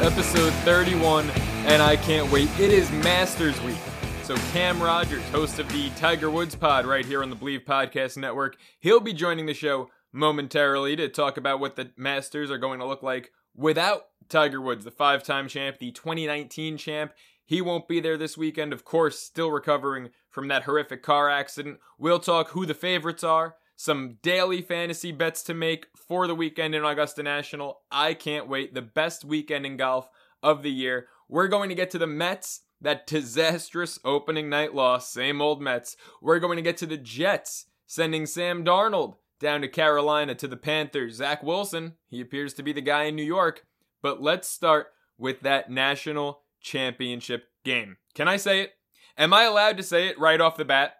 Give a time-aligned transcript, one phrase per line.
[0.00, 1.28] Episode 31,
[1.66, 2.48] and I can't wait.
[2.58, 3.76] It is Masters Week.
[4.22, 8.16] So, Cam Rogers, host of the Tiger Woods pod right here on the Believe Podcast
[8.16, 12.78] Network, he'll be joining the show momentarily to talk about what the Masters are going
[12.78, 17.12] to look like without Tiger Woods, the five time champ, the 2019 champ.
[17.44, 21.78] He won't be there this weekend, of course, still recovering from that horrific car accident.
[21.98, 26.74] We'll talk who the favorites are, some daily fantasy bets to make for the weekend
[26.74, 27.80] in Augusta National.
[27.90, 28.74] I can't wait.
[28.74, 30.10] The best weekend in golf
[30.42, 31.06] of the year.
[31.30, 35.96] We're going to get to the Mets, that disastrous opening night loss, same old Mets.
[36.20, 40.58] We're going to get to the Jets, sending Sam Darnold down to Carolina to the
[40.58, 41.14] Panthers.
[41.14, 43.64] Zach Wilson, he appears to be the guy in New York.
[44.02, 47.96] But let's start with that national championship game.
[48.14, 48.72] Can I say it?
[49.16, 50.96] Am I allowed to say it right off the bat?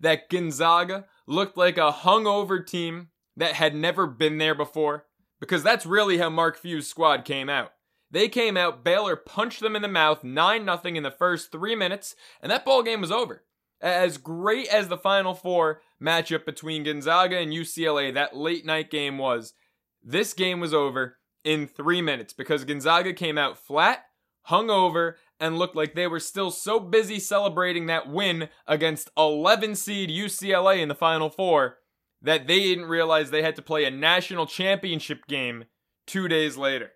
[0.00, 5.06] That Gonzaga looked like a hungover team that had never been there before?
[5.40, 7.72] Because that's really how Mark Few's squad came out.
[8.10, 11.74] They came out, Baylor punched them in the mouth 9 0 in the first three
[11.74, 13.44] minutes, and that ball game was over.
[13.80, 19.18] As great as the Final Four matchup between Gonzaga and UCLA, that late night game
[19.18, 19.52] was,
[20.02, 24.04] this game was over in three minutes because Gonzaga came out flat,
[24.48, 25.14] hungover,
[25.44, 30.78] and looked like they were still so busy celebrating that win against 11 seed UCLA
[30.78, 31.76] in the Final Four
[32.22, 35.64] that they didn't realize they had to play a national championship game
[36.06, 36.92] two days later.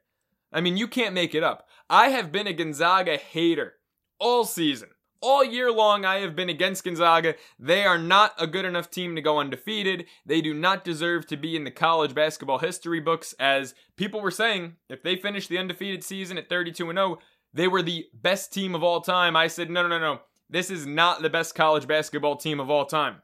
[0.51, 1.69] I mean, you can't make it up.
[1.91, 3.75] I have been a Gonzaga hater
[4.19, 4.89] all season.
[5.21, 7.35] All year long, I have been against Gonzaga.
[7.59, 10.07] They are not a good enough team to go undefeated.
[10.25, 14.31] They do not deserve to be in the college basketball history books, as people were
[14.31, 14.77] saying.
[14.89, 17.19] If they finish the undefeated season at 32 0,
[17.53, 19.37] they were the best team of all time.
[19.37, 20.21] I said, no, no, no, no.
[20.51, 23.23] This is not the best college basketball team of all time.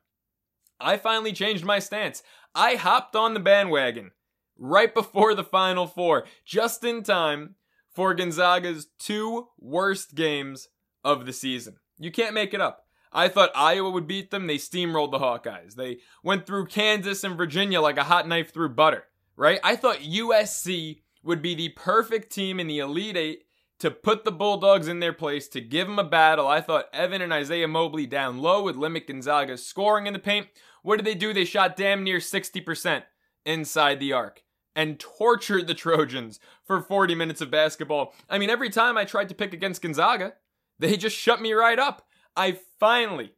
[0.80, 2.22] I finally changed my stance.
[2.54, 4.10] I hopped on the bandwagon
[4.58, 7.54] right before the Final Four, just in time
[7.90, 10.68] for Gonzaga's two worst games
[11.02, 11.76] of the season.
[11.98, 12.86] You can't make it up.
[13.12, 14.48] I thought Iowa would beat them.
[14.48, 15.76] They steamrolled the Hawkeyes.
[15.76, 19.04] They went through Kansas and Virginia like a hot knife through butter,
[19.36, 19.60] right?
[19.62, 23.44] I thought USC would be the perfect team in the Elite Eight
[23.80, 26.46] to put the Bulldogs in their place, to give them a battle.
[26.46, 30.48] I thought Evan and Isaiah Mobley down low with limit Gonzaga scoring in the paint.
[30.82, 31.32] What did they do?
[31.32, 33.02] They shot damn near 60%
[33.44, 34.42] inside the arc
[34.76, 38.14] and tortured the Trojans for 40 minutes of basketball.
[38.28, 40.34] I mean, every time I tried to pick against Gonzaga,
[40.78, 42.06] they just shut me right up.
[42.36, 43.34] I finally,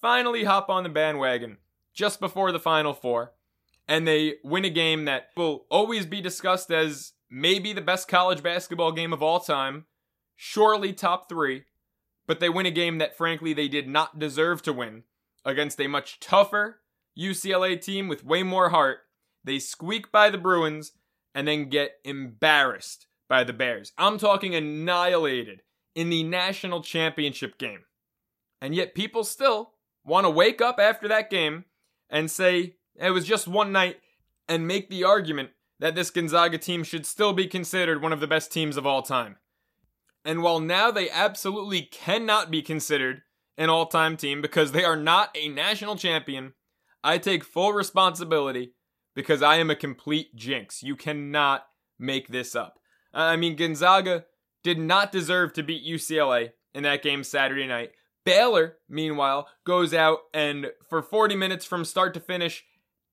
[0.00, 1.58] finally hop on the bandwagon
[1.94, 3.32] just before the Final Four,
[3.88, 8.44] and they win a game that will always be discussed as maybe the best college
[8.44, 9.86] basketball game of all time,
[10.36, 11.64] surely top three,
[12.28, 15.02] but they win a game that frankly they did not deserve to win
[15.44, 16.80] against a much tougher
[17.18, 18.98] UCLA team with way more heart.
[19.42, 20.92] They squeak by the Bruins
[21.34, 23.92] and then get embarrassed by the Bears.
[23.98, 25.62] I'm talking annihilated
[25.96, 27.80] in the national championship game.
[28.60, 29.72] And yet people still
[30.04, 31.64] want to wake up after that game
[32.08, 33.96] and say it was just one night
[34.48, 38.26] and make the argument that this Gonzaga team should still be considered one of the
[38.26, 39.36] best teams of all time.
[40.24, 43.22] And while now they absolutely cannot be considered
[43.58, 46.54] an all time team because they are not a national champion,
[47.02, 48.72] I take full responsibility
[49.14, 50.82] because I am a complete jinx.
[50.82, 51.66] You cannot
[51.98, 52.78] make this up.
[53.12, 54.24] I mean, Gonzaga
[54.62, 57.92] did not deserve to beat UCLA in that game Saturday night.
[58.24, 62.64] Baylor, meanwhile, goes out and for 40 minutes from start to finish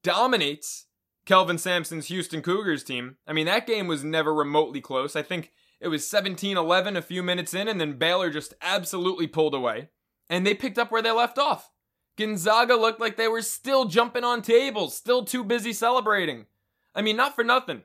[0.03, 0.87] dominates
[1.31, 3.15] Kelvin Sampson's Houston Cougars team.
[3.25, 5.15] I mean, that game was never remotely close.
[5.15, 9.27] I think it was 17 11 a few minutes in, and then Baylor just absolutely
[9.27, 9.91] pulled away.
[10.29, 11.71] And they picked up where they left off.
[12.17, 16.47] Gonzaga looked like they were still jumping on tables, still too busy celebrating.
[16.93, 17.83] I mean, not for nothing,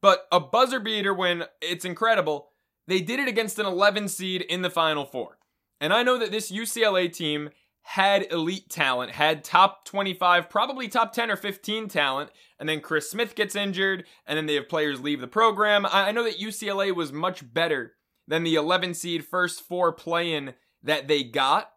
[0.00, 2.52] but a buzzer beater win, it's incredible.
[2.86, 5.36] They did it against an 11 seed in the Final Four.
[5.78, 7.50] And I know that this UCLA team
[7.92, 13.10] had elite talent, had top 25, probably top 10 or 15 talent, and then Chris
[13.10, 15.86] Smith gets injured, and then they have players leave the program.
[15.90, 17.94] I know that UCLA was much better
[18.26, 20.52] than the 11 seed first four play in
[20.82, 21.70] that they got,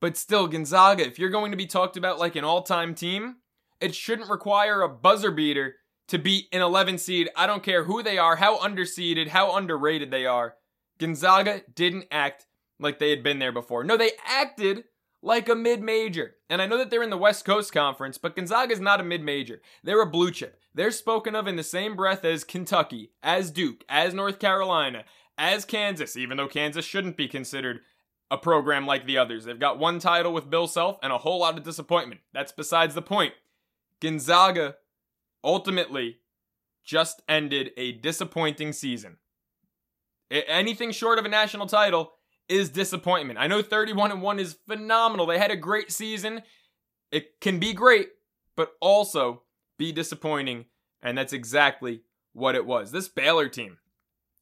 [0.00, 3.36] but still, Gonzaga, if you're going to be talked about like an all time team,
[3.80, 5.76] It shouldn't require a buzzer beater
[6.08, 7.28] to beat an 11 seed.
[7.36, 10.54] I don't care who they are, how underseeded, how underrated they are.
[10.98, 12.46] Gonzaga didn't act
[12.80, 13.84] like they had been there before.
[13.84, 14.84] No, they acted
[15.24, 16.36] like a mid major.
[16.50, 19.04] And I know that they're in the West Coast Conference, but Gonzaga is not a
[19.04, 19.60] mid major.
[19.82, 20.60] They're a blue chip.
[20.74, 25.04] They're spoken of in the same breath as Kentucky, as Duke, as North Carolina,
[25.38, 27.80] as Kansas, even though Kansas shouldn't be considered
[28.30, 29.44] a program like the others.
[29.44, 32.20] They've got one title with Bill Self and a whole lot of disappointment.
[32.32, 33.32] That's besides the point.
[34.00, 34.76] Gonzaga
[35.42, 36.18] ultimately
[36.84, 39.16] just ended a disappointing season.
[40.30, 42.13] Anything short of a national title
[42.48, 43.38] is disappointment.
[43.38, 45.26] I know 31 and 1 is phenomenal.
[45.26, 46.42] They had a great season.
[47.10, 48.08] It can be great,
[48.56, 49.42] but also
[49.78, 50.66] be disappointing,
[51.02, 52.02] and that's exactly
[52.32, 52.92] what it was.
[52.92, 53.78] This Baylor team,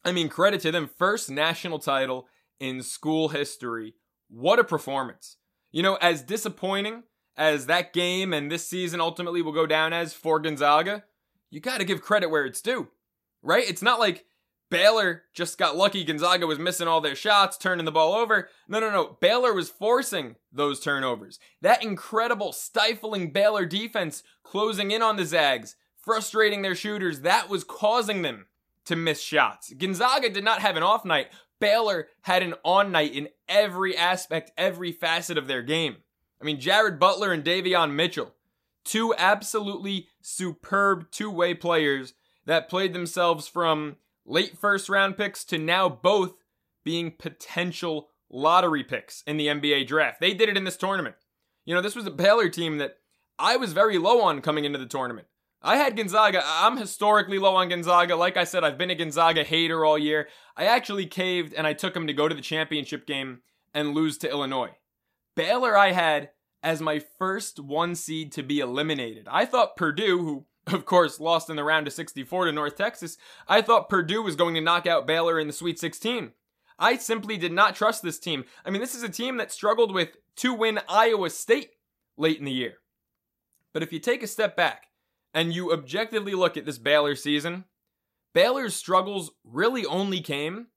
[0.04, 2.26] I mean, credit to them, first national title
[2.58, 3.94] in school history.
[4.28, 5.36] What a performance.
[5.70, 7.04] You know, as disappointing
[7.36, 11.04] as that game and this season ultimately will go down as for Gonzaga,
[11.50, 12.88] you got to give credit where it's due,
[13.42, 13.68] right?
[13.68, 14.24] It's not like
[14.72, 16.02] Baylor just got lucky.
[16.02, 18.48] Gonzaga was missing all their shots, turning the ball over.
[18.66, 19.18] No, no, no.
[19.20, 21.38] Baylor was forcing those turnovers.
[21.60, 27.64] That incredible, stifling Baylor defense closing in on the Zags, frustrating their shooters, that was
[27.64, 28.46] causing them
[28.86, 29.74] to miss shots.
[29.74, 31.28] Gonzaga did not have an off night.
[31.60, 35.96] Baylor had an on night in every aspect, every facet of their game.
[36.40, 38.32] I mean, Jared Butler and Davion Mitchell,
[38.84, 42.14] two absolutely superb two way players
[42.46, 46.34] that played themselves from late first round picks to now both
[46.84, 50.20] being potential lottery picks in the NBA draft.
[50.20, 51.16] They did it in this tournament.
[51.64, 52.96] You know, this was a Baylor team that
[53.38, 55.28] I was very low on coming into the tournament.
[55.62, 56.42] I had Gonzaga.
[56.44, 58.16] I'm historically low on Gonzaga.
[58.16, 60.28] Like I said, I've been a Gonzaga hater all year.
[60.56, 63.42] I actually caved and I took them to go to the championship game
[63.72, 64.72] and lose to Illinois.
[65.36, 66.30] Baylor, I had
[66.62, 69.28] as my first one seed to be eliminated.
[69.30, 73.16] I thought Purdue, who of course, lost in the round of 64 to North Texas,
[73.48, 76.32] I thought Purdue was going to knock out Baylor in the Sweet 16.
[76.78, 78.44] I simply did not trust this team.
[78.64, 81.70] I mean, this is a team that struggled with to win Iowa State
[82.16, 82.74] late in the year.
[83.72, 84.88] But if you take a step back
[85.34, 87.64] and you objectively look at this Baylor season,
[88.34, 90.68] Baylor's struggles really only came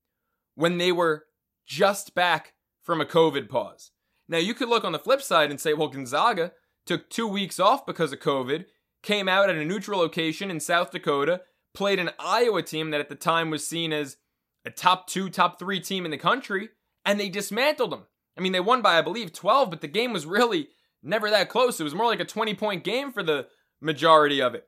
[0.55, 1.25] when they were
[1.65, 3.91] just back from a COVID pause.
[4.27, 6.51] Now, you could look on the flip side and say, well, Gonzaga
[6.85, 8.65] took two weeks off because of COVID
[9.05, 11.41] came out at a neutral location in South Dakota,
[11.73, 14.17] played an Iowa team that at the time was seen as
[14.65, 16.69] a top two, top three team in the country,
[17.05, 18.07] and they dismantled them.
[18.37, 20.69] I mean, they won by, I believe, 12, but the game was really
[21.03, 21.79] never that close.
[21.79, 23.47] It was more like a 20 point game for the
[23.79, 24.67] majority of it.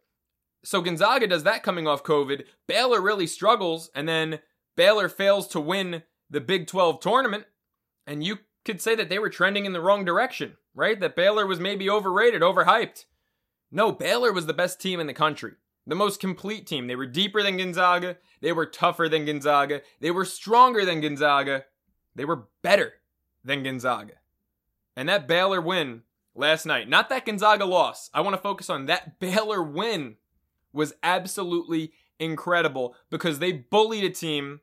[0.64, 2.44] So Gonzaga does that coming off COVID.
[2.68, 4.40] Baylor really struggles, and then
[4.76, 7.46] Baylor fails to win the Big 12 tournament.
[8.06, 11.00] And you could say that they were trending in the wrong direction, right?
[11.00, 13.06] That Baylor was maybe overrated, overhyped.
[13.72, 15.54] No, Baylor was the best team in the country.
[15.86, 16.88] The most complete team.
[16.88, 18.18] They were deeper than Gonzaga.
[18.42, 19.82] They were tougher than Gonzaga.
[20.00, 21.66] They were stronger than Gonzaga.
[22.16, 22.94] They were better
[23.44, 24.16] than Gonzaga.
[24.96, 26.04] And that Baylor win
[26.36, 28.10] last night, not that Gonzaga loss.
[28.14, 30.18] I want to focus on that Baylor win
[30.74, 34.62] was absolutely incredible because they bullied a team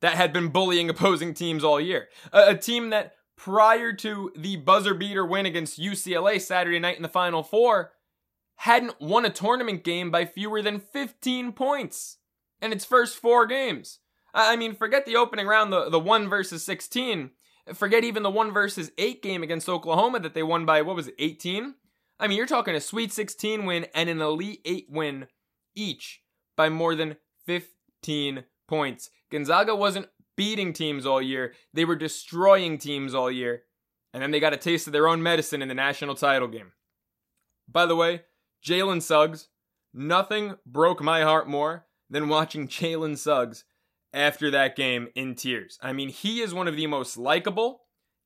[0.00, 2.08] that had been bullying opposing teams all year.
[2.32, 7.02] A, a, team that prior to the buzzer beater win against UCLA Saturday night in
[7.02, 7.92] the Final Four
[8.56, 12.18] hadn't won a tournament game by fewer than 15 points
[12.60, 14.00] in its first four games.
[14.32, 17.30] I mean, forget the opening round, the, the 1 versus 16.
[17.72, 21.08] Forget even the 1 versus 8 game against Oklahoma that they won by, what was
[21.08, 21.74] it, 18?
[22.18, 25.26] I mean, you're talking a Sweet 16 win and an Elite 8 win
[25.74, 26.20] each
[26.56, 29.10] by more than 15 points.
[29.30, 33.62] Gonzaga wasn't beating teams all year, they were destroying teams all year.
[34.12, 36.72] And then they got a taste of their own medicine in the national title game.
[37.68, 38.22] By the way,
[38.64, 39.48] Jalen Suggs,
[39.92, 43.64] nothing broke my heart more than watching Jalen Suggs
[44.12, 45.78] after that game in tears.
[45.82, 47.82] I mean, he is one of the most likable,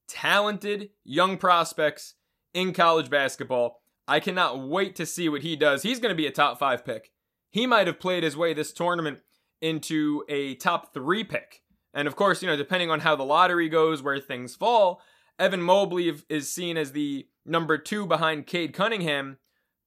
[0.07, 2.15] talented young prospects
[2.55, 3.83] in college basketball.
[4.07, 5.83] I cannot wait to see what he does.
[5.83, 7.11] He's going to be a top five pick.
[7.51, 9.21] He might have played his way this tournament
[9.61, 11.63] into a top three pick.
[11.93, 15.01] And of course, you know, depending on how the lottery goes, where things fall,
[15.39, 19.39] Evan Mobley is seen as the number two behind Cade Cunningham.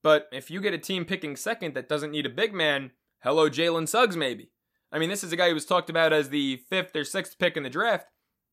[0.04, 2.92] But if you get a team picking second that doesn't need a big man,
[3.24, 4.52] hello, Jalen Suggs, maybe.
[4.92, 7.40] I mean, this is a guy who was talked about as the fifth or sixth
[7.40, 8.08] pick in the draft.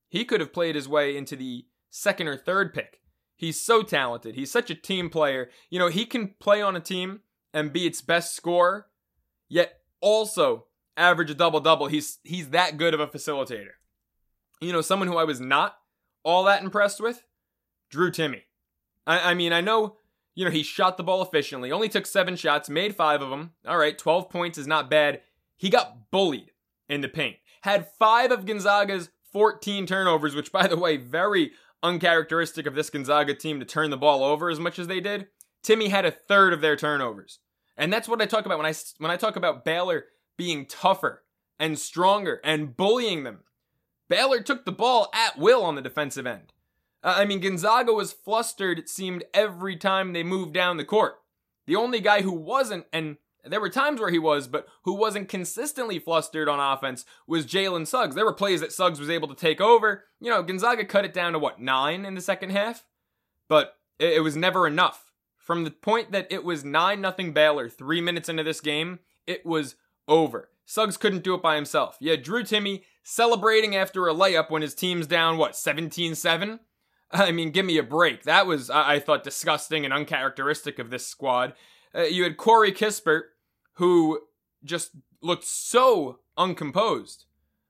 [0.09, 3.01] He could have played his way into the second or third pick.
[3.37, 4.35] He's so talented.
[4.35, 5.51] He's such a team player.
[5.71, 7.21] You know, he can play on a team
[7.55, 8.87] and be its best scorer,
[9.49, 11.87] yet also average a double double.
[11.87, 13.77] He's he's that good of a facilitator.
[14.61, 15.77] You know, someone who I was not
[16.25, 17.25] all that impressed with,
[17.91, 18.43] Drew Timme.
[19.07, 19.97] I, I mean, I know
[20.39, 23.55] You know, he shot the ball efficiently, only took seven shots, made five of them.
[23.67, 25.21] All right, 12 points is not bad.
[25.57, 26.53] He got bullied
[26.89, 27.39] in the paint.
[27.63, 31.51] Had five of Gonzaga's 14 turnovers, which, by the way, very
[31.83, 35.27] uncharacteristic of this Gonzaga team to turn the ball over as much as they did.
[35.65, 37.41] Timme had a third of their turnovers.
[37.77, 40.05] And that's what I talk about when I when I talk about Baylor
[40.37, 41.25] being tougher
[41.59, 43.41] and stronger and bullying them.
[44.09, 46.53] Baylor took the ball at will on the defensive end.
[47.03, 51.17] Uh, I mean, Gonzaga was flustered, it seemed, every time they moved down the court.
[51.67, 55.29] The only guy who wasn't, and there were times where he was, but who wasn't
[55.29, 58.15] consistently flustered on offense was Jalen Suggs.
[58.15, 60.05] There were plays that Suggs was able to take over.
[60.21, 62.85] You know, Gonzaga cut it down to what, nine in the second half?
[63.49, 65.13] But it, it was never enough.
[65.37, 69.47] From the point that it was 9 nothing Baylor three minutes into this game, it
[69.47, 69.77] was
[70.07, 70.51] over.
[70.67, 71.97] Suggs couldn't do it by himself.
[72.01, 76.61] Yeah, Drew Timme celebrating after a layup when his team's down, what, 17 7?
[77.11, 78.25] I mean, give me a break.
[78.25, 81.55] That was, I thought, disgusting and uncharacteristic of this squad.
[81.95, 83.23] Uh, you had Corey Kispert,
[83.75, 84.21] who
[84.65, 84.91] just
[85.23, 87.25] looked so uncomposed.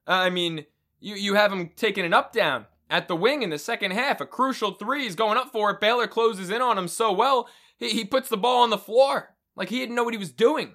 [0.07, 0.67] Uh, I mean,
[1.01, 4.21] you, you have him taking an up down at the wing in the second half.
[4.21, 5.05] A crucial three.
[5.05, 5.81] He's going up for it.
[5.81, 9.35] Baylor closes in on him so well, he, he puts the ball on the floor.
[9.55, 10.75] Like he didn't know what he was doing.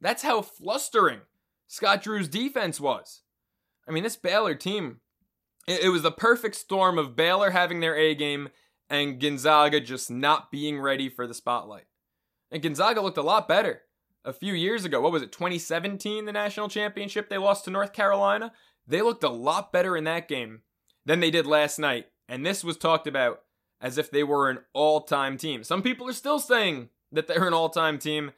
[0.00, 1.20] That's how flustering
[1.68, 3.22] Scott Drew's defense was.
[3.88, 5.00] I mean, this Baylor team,
[5.66, 8.48] it, it was the perfect storm of Baylor having their A game
[8.90, 11.86] and Gonzaga just not being ready for the spotlight.
[12.50, 13.82] And Gonzaga looked a lot better
[14.24, 15.00] a few years ago.
[15.00, 18.52] What was it, 2017, the national championship they lost to North Carolina?
[18.86, 20.62] They looked a lot better in that game
[21.06, 22.06] than they did last night.
[22.28, 23.42] And this was talked about
[23.80, 25.64] as if they were an all time team.
[25.64, 28.32] Some people are still saying that they're an all time team.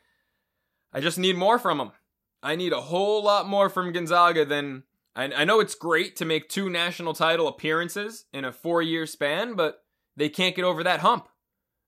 [0.92, 1.90] I just need more from them.
[2.42, 4.84] I need a whole lot more from Gonzaga than.
[5.16, 9.06] I, I know it's great to make two national title appearances in a four year
[9.06, 9.82] span, but
[10.16, 11.28] they can't get over that hump.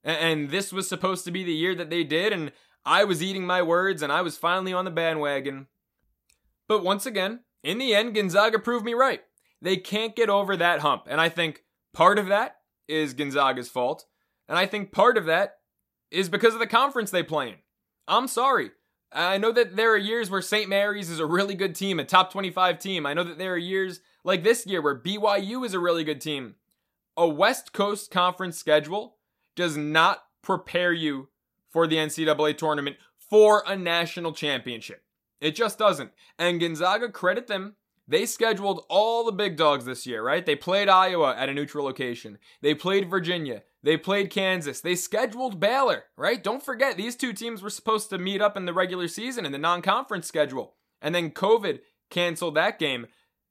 [0.05, 2.53] And, and this was supposed to be the year that they did, and
[2.85, 5.67] I was eating my words and I was finally on the bandwagon.
[6.69, 9.23] But once again, in the end, Gonzaga proved me right.
[9.61, 11.07] They can't get over that hump.
[11.09, 12.57] And I think part of that
[12.87, 14.07] is Gonzaga's fault.
[14.49, 15.55] And I think part of that
[16.13, 17.55] is because of the conference they play in.
[18.07, 18.71] I'm sorry.
[19.13, 20.69] I know that there are years where St.
[20.69, 23.07] Mary's is a really good team, a top 25 team.
[23.07, 26.21] I know that there are years like this year where BYU is a really good
[26.21, 26.57] team.
[27.17, 29.17] A West Coast Conference schedule
[29.55, 31.29] does not prepare you
[31.71, 35.03] for the NCAA tournament for a national championship.
[35.41, 36.11] It just doesn't.
[36.39, 37.77] And Gonzaga, credit them,
[38.09, 40.47] they scheduled all the big dogs this year, right?
[40.47, 42.39] They played Iowa at a neutral location.
[42.63, 43.63] They played Virginia.
[43.87, 44.81] They played Kansas.
[44.81, 46.43] They scheduled Baylor, right?
[46.43, 49.53] Don't forget, these two teams were supposed to meet up in the regular season in
[49.53, 50.75] the non conference schedule.
[51.01, 51.79] And then COVID
[52.11, 53.07] canceled that game.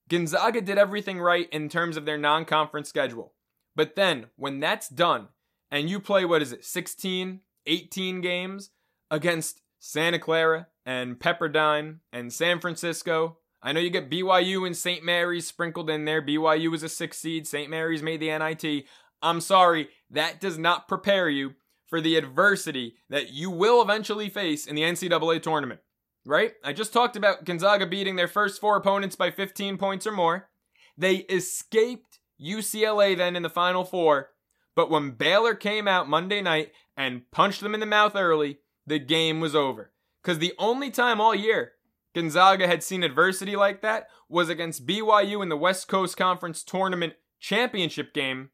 [0.10, 3.32] Gonzaga did everything right in terms of their non conference schedule.
[3.78, 5.30] But then, when that's done,
[5.72, 8.72] and you play, what is it, 16, 18 games
[9.10, 15.04] against Santa Clara and Pepperdine and San Francisco I know you get BYU and St.
[15.04, 16.22] Mary's sprinkled in there.
[16.22, 17.48] BYU was a six seed.
[17.48, 17.68] St.
[17.68, 18.86] Mary's made the NIT.
[19.26, 21.56] I'm sorry, that does not prepare you
[21.88, 25.82] for the adversity that you will eventually face in the NCAA tournament.
[26.26, 26.54] Right?
[26.64, 30.50] I just talked about Gonzaga beating their first four opponents by 15 points or more.
[30.98, 34.30] They escaped UCLA then in the final four,
[34.76, 39.00] but when Baylor came out Monday night and punched them in the mouth early, the
[39.00, 39.92] game was over.
[40.22, 41.74] Because the only time all year
[42.14, 47.14] Gonzaga had seen adversity like that was against BYU in the West Coast Conference Tournament
[47.40, 48.50] Championship game,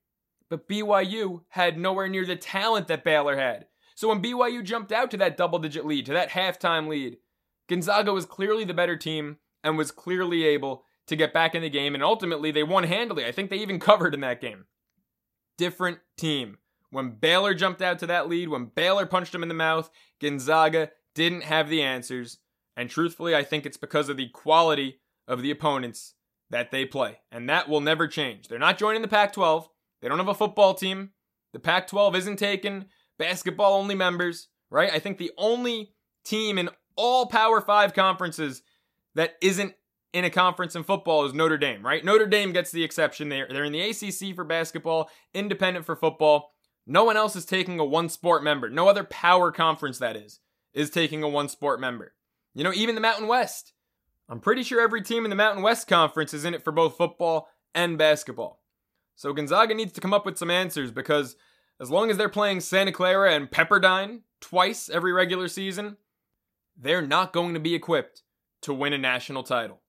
[0.51, 3.67] but BYU had nowhere near the talent that Baylor had.
[3.95, 7.17] So when BYU jumped out to that double digit lead, to that halftime lead,
[7.69, 11.69] Gonzaga was clearly the better team and was clearly able to get back in the
[11.69, 13.25] game, and ultimately they won handily.
[13.25, 14.65] I think they even covered in that game.
[15.57, 16.57] Different team.
[16.89, 19.89] When Baylor jumped out to that lead, when Baylor punched them in the mouth,
[20.19, 22.39] Gonzaga didn't have the answers.
[22.75, 26.15] And truthfully, I think it's because of the quality of the opponents
[26.49, 27.19] that they play.
[27.31, 28.49] And that will never change.
[28.49, 29.69] They're not joining the Pac 12.
[30.01, 31.11] They don't have a football team.
[31.53, 32.85] The Pac 12 isn't taking
[33.17, 34.91] basketball only members, right?
[34.91, 35.93] I think the only
[36.23, 38.63] team in all Power 5 conferences
[39.15, 39.73] that isn't
[40.13, 42.03] in a conference in football is Notre Dame, right?
[42.03, 43.29] Notre Dame gets the exception.
[43.29, 46.51] They're, they're in the ACC for basketball, independent for football.
[46.85, 48.69] No one else is taking a one sport member.
[48.69, 50.39] No other power conference, that is,
[50.73, 52.13] is taking a one sport member.
[52.53, 53.73] You know, even the Mountain West.
[54.27, 56.97] I'm pretty sure every team in the Mountain West Conference is in it for both
[56.97, 58.60] football and basketball.
[59.15, 61.35] So Gonzaga needs to come up with some answers because
[61.79, 65.97] as long as they're playing Santa Clara and Pepperdine twice every regular season,
[66.77, 68.23] they're not going to be equipped
[68.61, 69.81] to win a national title.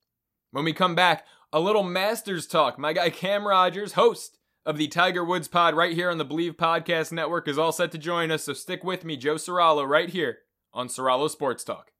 [0.51, 2.79] When we come back, a little Masters talk.
[2.79, 6.57] My guy Cam Rogers, host of the Tiger Woods pod right here on the Believe
[6.57, 10.09] Podcast Network is all set to join us, so stick with me, Joe Soralo, right
[10.09, 10.39] here
[10.73, 11.91] on Soralo Sports Talk.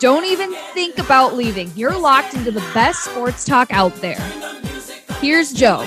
[0.00, 1.70] Don't even think about leaving.
[1.76, 4.18] You're locked into the best sports talk out there.
[5.20, 5.86] Here's Joe.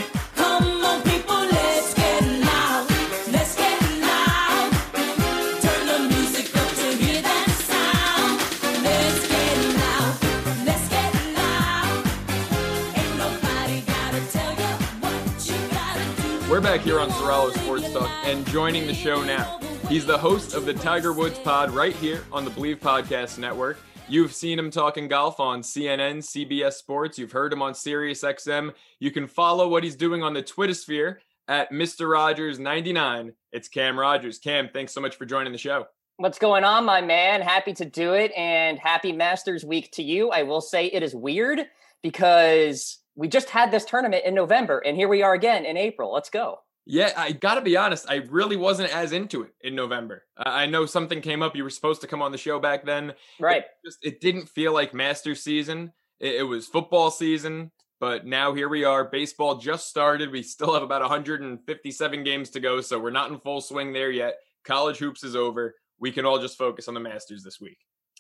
[16.48, 20.54] We're back here on Soralo Sports Talk, and joining the show now, he's the host
[20.54, 23.80] of the Tiger Woods Pod right here on the Believe Podcast Network.
[24.10, 27.18] You've seen him talking golf on CNN, CBS Sports.
[27.18, 28.74] You've heard him on SiriusXM.
[29.00, 32.08] You can follow what he's doing on the Twitter sphere at Mr.
[32.08, 33.34] Rogers99.
[33.54, 34.40] It's Cam Rogers.
[34.40, 35.88] Cam, thanks so much for joining the show.
[36.18, 37.42] What's going on, my man?
[37.42, 40.30] Happy to do it and happy Masters Week to you.
[40.30, 41.62] I will say it is weird
[42.04, 46.14] because we just had this tournament in November and here we are again in April.
[46.14, 46.60] Let's go.
[46.86, 48.10] Yeah, I got to be honest.
[48.10, 50.24] I really wasn't as into it in November.
[50.38, 51.56] I know something came up.
[51.56, 53.14] You were supposed to come on the show back then.
[53.40, 53.64] Right.
[53.64, 55.94] It just it didn't feel like Masters season.
[56.20, 59.06] It, it was football season, but now here we are.
[59.06, 60.32] Baseball just started.
[60.32, 64.12] We still have about 157 games to go, so we're not in full swing there
[64.12, 64.36] yet.
[64.66, 65.76] College hoops is over.
[66.00, 67.78] We can all just focus on the Masters this week.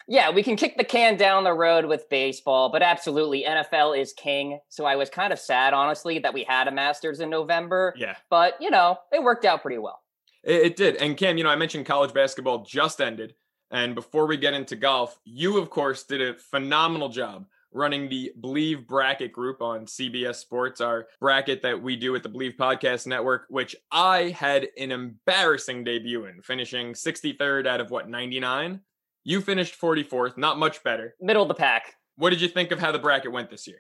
[0.08, 4.14] Yeah, we can kick the can down the road with baseball, but absolutely, NFL is
[4.14, 4.60] king.
[4.70, 7.94] So I was kind of sad, honestly, that we had a Masters in November.
[7.96, 8.16] Yeah.
[8.30, 10.02] But, you know, it worked out pretty well.
[10.44, 10.96] It, it did.
[10.98, 13.36] And Cam, you know, I mentioned college basketball just ended.
[13.72, 18.32] And before we get into golf, you, of course, did a phenomenal job running the
[18.40, 23.08] Believe bracket group on CBS Sports, our bracket that we do at the Believe Podcast
[23.08, 28.80] Network, which I had an embarrassing debut in, finishing 63rd out of what, 99?
[29.24, 31.16] You finished 44th, not much better.
[31.22, 31.96] Middle of the pack.
[32.18, 33.78] What did you think of how the bracket went this year?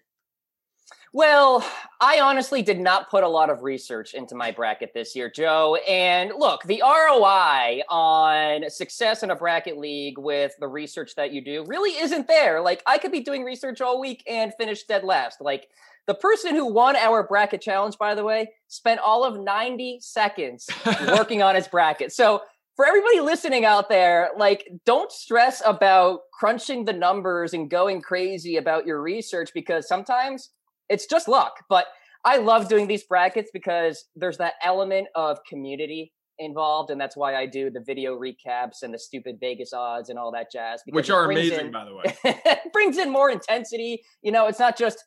[1.15, 1.63] Well,
[2.01, 5.75] I honestly did not put a lot of research into my bracket this year, Joe.
[5.87, 11.43] And look, the ROI on success in a bracket league with the research that you
[11.43, 12.61] do really isn't there.
[12.61, 15.39] Like, I could be doing research all week and finish dead last.
[15.39, 15.67] Like,
[16.07, 20.67] the person who won our bracket challenge, by the way, spent all of 90 seconds
[21.07, 22.11] working on his bracket.
[22.11, 22.41] So,
[22.75, 28.57] for everybody listening out there, like, don't stress about crunching the numbers and going crazy
[28.57, 30.49] about your research because sometimes
[30.89, 31.53] it's just luck.
[31.69, 31.85] But
[32.25, 37.35] I love doing these brackets because there's that element of community involved, and that's why
[37.35, 40.81] I do the video recaps and the stupid Vegas odds and all that jazz.
[40.89, 42.59] Which are amazing, in, by the way.
[42.73, 44.03] brings in more intensity.
[44.21, 45.03] You know, it's not just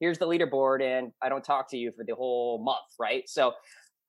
[0.00, 3.28] here's the leaderboard and I don't talk to you for the whole month, right?
[3.28, 3.52] So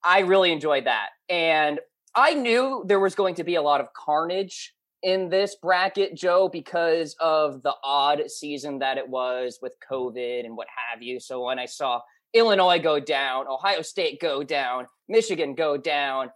[0.02, 1.10] I really enjoyed that.
[1.28, 1.78] And
[2.14, 6.48] I knew there was going to be a lot of carnage in this bracket, Joe,
[6.48, 11.18] because of the odd season that it was with COVID and what have you.
[11.18, 12.00] So when I saw
[12.34, 16.30] Illinois go down, Ohio State go down, Michigan go down,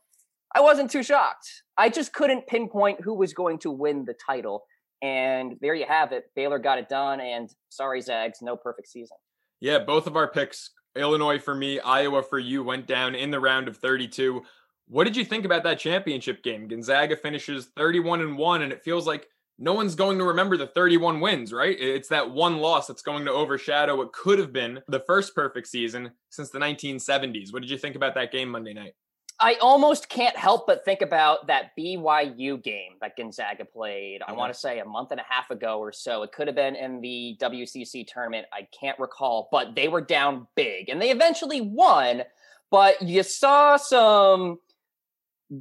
[0.54, 1.62] I wasn't too shocked.
[1.76, 4.64] I just couldn't pinpoint who was going to win the title.
[5.02, 6.24] And there you have it.
[6.34, 7.20] Baylor got it done.
[7.20, 9.18] And sorry, Zags, no perfect season.
[9.60, 13.40] Yeah, both of our picks, Illinois for me, Iowa for you, went down in the
[13.40, 14.42] round of 32.
[14.88, 16.68] What did you think about that championship game?
[16.68, 20.66] Gonzaga finishes 31 and 1 and it feels like no one's going to remember the
[20.66, 21.76] 31 wins, right?
[21.78, 25.66] It's that one loss that's going to overshadow what could have been the first perfect
[25.66, 27.52] season since the 1970s.
[27.52, 28.94] What did you think about that game Monday night?
[29.38, 34.22] I almost can't help but think about that BYU game that Gonzaga played.
[34.22, 34.38] I uh-huh.
[34.38, 36.22] want to say a month and a half ago or so.
[36.22, 38.46] It could have been in the WCC tournament.
[38.52, 42.22] I can't recall, but they were down big and they eventually won.
[42.70, 44.58] But you saw some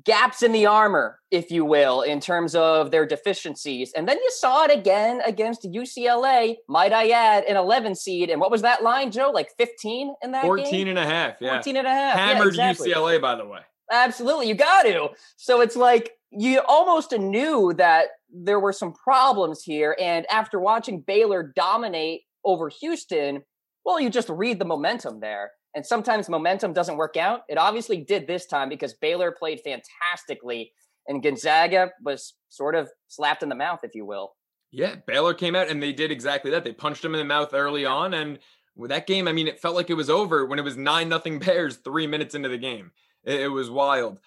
[0.04, 3.91] gaps in the armor, if you will, in terms of their deficiencies.
[3.95, 8.30] And then you saw it again against UCLA, might I add, an 11 seed.
[8.30, 9.32] And what was that line, Joe?
[9.34, 10.88] Like 15 in that 14 game?
[10.89, 11.36] and a half.
[11.39, 11.56] Yeah.
[11.56, 12.17] 14 and a half.
[12.17, 12.93] Hammered yeah, exactly.
[12.93, 13.60] UCLA, by the way.
[13.91, 14.48] Absolutely.
[14.48, 15.10] You got to.
[15.38, 19.95] So it's like you almost knew that there were some problems here.
[20.00, 23.43] And after watching Baylor dominate over Houston,
[23.86, 25.52] well, you just read the momentum there.
[25.76, 27.42] And sometimes momentum doesn't work out.
[27.50, 30.72] It obviously did this time because Baylor played fantastically
[31.08, 34.36] and Gonzaga was sort of slapped in the mouth, if you will.
[34.72, 36.64] Yeah, Baylor came out and they did exactly that.
[36.64, 38.14] They punched him in the mouth early on.
[38.14, 38.40] And
[38.76, 41.10] with that game, I mean, it felt like it was over when it was 9
[41.10, 42.92] nothing Bears three minutes into the game.
[43.24, 44.20] It, it was wild.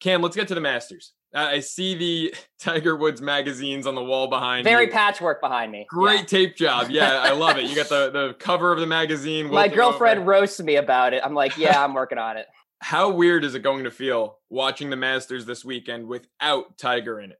[0.00, 1.12] Cam, let's get to the Masters.
[1.34, 4.92] I see the Tiger Woods magazines on the wall behind Very you.
[4.92, 5.86] patchwork behind me.
[5.88, 6.26] Great yeah.
[6.26, 6.90] tape job.
[6.90, 7.64] Yeah, I love it.
[7.64, 9.50] You got the, the cover of the magazine.
[9.50, 10.30] My girlfriend over.
[10.30, 11.22] roasts me about it.
[11.24, 12.46] I'm like, yeah, I'm working on it.
[12.80, 17.30] How weird is it going to feel watching the Masters this weekend without Tiger in
[17.30, 17.38] it?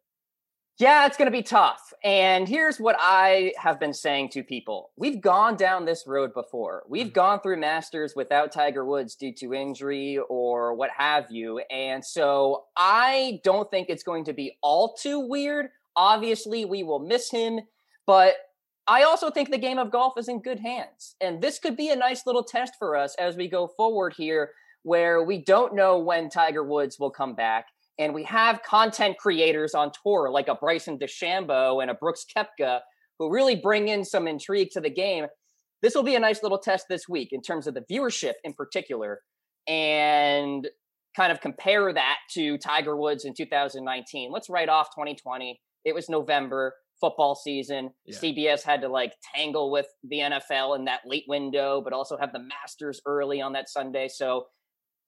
[0.79, 1.93] Yeah, it's going to be tough.
[2.03, 6.85] And here's what I have been saying to people we've gone down this road before.
[6.89, 7.13] We've mm-hmm.
[7.13, 11.59] gone through Masters without Tiger Woods due to injury or what have you.
[11.71, 15.69] And so I don't think it's going to be all too weird.
[15.95, 17.61] Obviously, we will miss him,
[18.07, 18.35] but
[18.89, 21.17] I also think the game of golf is in good hands.
[21.21, 24.53] And this could be a nice little test for us as we go forward here,
[24.83, 27.67] where we don't know when Tiger Woods will come back
[27.99, 32.81] and we have content creators on tour like a Bryson DeChambeau and a Brooks Koepka
[33.19, 35.27] who really bring in some intrigue to the game.
[35.83, 38.55] This will be a nice little test this week in terms of the viewership in
[38.55, 39.21] particular
[39.69, 40.69] and
[41.15, 44.31] kind of compare that to Tiger Woods in 2019.
[44.33, 45.61] Let's write off 2020.
[45.85, 47.91] It was November, football season.
[48.07, 48.19] Yeah.
[48.19, 52.33] CBS had to like tangle with the NFL in that late window, but also have
[52.33, 54.09] the Masters early on that Sunday.
[54.09, 54.47] So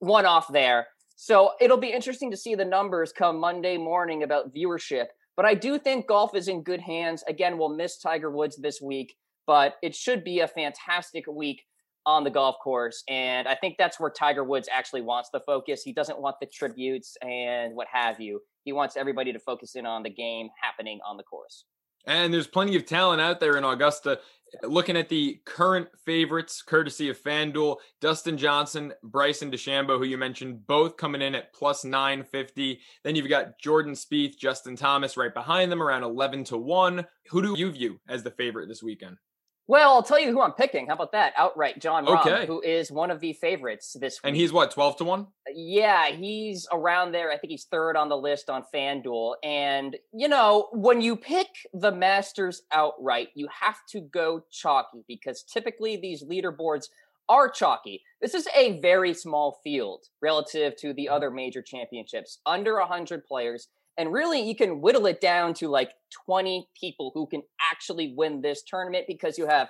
[0.00, 0.88] one off there.
[1.16, 5.06] So it'll be interesting to see the numbers come Monday morning about viewership.
[5.36, 7.24] But I do think golf is in good hands.
[7.28, 11.62] Again, we'll miss Tiger Woods this week, but it should be a fantastic week
[12.06, 13.02] on the golf course.
[13.08, 15.82] And I think that's where Tiger Woods actually wants the focus.
[15.82, 18.40] He doesn't want the tributes and what have you.
[18.64, 21.64] He wants everybody to focus in on the game happening on the course.
[22.06, 24.20] And there's plenty of talent out there in Augusta.
[24.62, 30.66] Looking at the current favorites, courtesy of FanDuel, Dustin Johnson, Bryson DeChambeau, who you mentioned,
[30.66, 32.78] both coming in at plus 950.
[33.02, 37.04] Then you've got Jordan Spieth, Justin Thomas right behind them, around 11 to 1.
[37.30, 39.16] Who do you view as the favorite this weekend?
[39.66, 40.88] Well, I'll tell you who I'm picking.
[40.88, 41.32] How about that?
[41.38, 42.46] Outright, Jon Rahm, okay.
[42.46, 44.28] who is one of the favorites this week.
[44.28, 45.20] And he's what, 12 to 1?
[45.20, 45.24] Uh,
[45.54, 47.30] yeah, he's around there.
[47.30, 49.36] I think he's third on the list on FanDuel.
[49.42, 55.42] And, you know, when you pick the Masters outright, you have to go chalky because
[55.42, 56.88] typically these leaderboards
[57.30, 58.02] are chalky.
[58.20, 61.14] This is a very small field relative to the mm.
[61.14, 63.68] other major championships, under 100 players.
[63.96, 65.90] And really, you can whittle it down to like
[66.26, 69.68] 20 people who can actually win this tournament because you have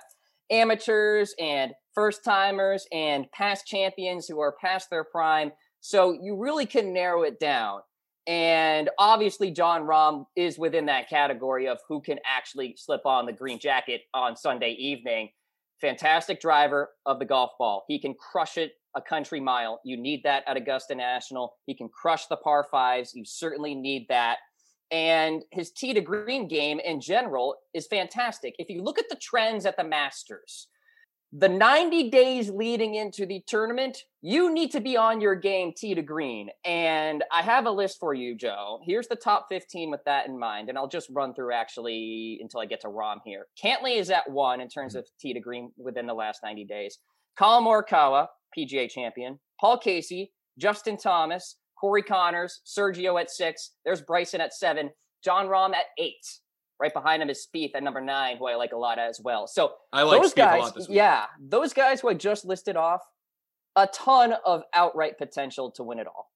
[0.51, 5.51] amateurs and first timers and past champions who are past their prime.
[5.79, 7.81] So you really can narrow it down.
[8.27, 13.33] And obviously, Jon Rahm is within that category of who can actually slip on the
[13.33, 15.29] green jacket on Sunday evening.
[15.81, 17.83] Fantastic driver of the golf ball.
[17.87, 19.81] He can crush it a country mile.
[19.83, 21.53] You need that at Augusta National.
[21.65, 23.13] He can crush the par fives.
[23.13, 24.37] You certainly need that.
[24.91, 28.55] And his tee to green game in general is fantastic.
[28.57, 30.67] If you look at the trends at the Masters,
[31.33, 35.93] the 90 days leading into the tournament, you need to be on your game tee
[35.93, 36.49] to green.
[36.63, 38.79] And I have a list for you, Joe.
[38.85, 40.69] Here's the top 15 with that in mind.
[40.69, 43.47] And I'll just run through actually until I get to Rahm here.
[43.61, 44.99] Cantlay is at one in terms mm-hmm.
[44.99, 46.99] of tee to green within the last 90 days.
[47.37, 53.71] Collin Morikawa PGA champion, Paul Casey, Justin Thomas, Corey Conners, Sergio at six.
[53.83, 54.89] There's Bryson at seven,
[55.23, 56.25] Jon Rahm at eight.
[56.79, 59.47] Right behind him is Spieth at number nine, who I like a lot as well.
[59.47, 63.01] So I like those Spieth guys, yeah, those guys who I just listed off,
[63.75, 66.31] a ton of outright potential to win it all.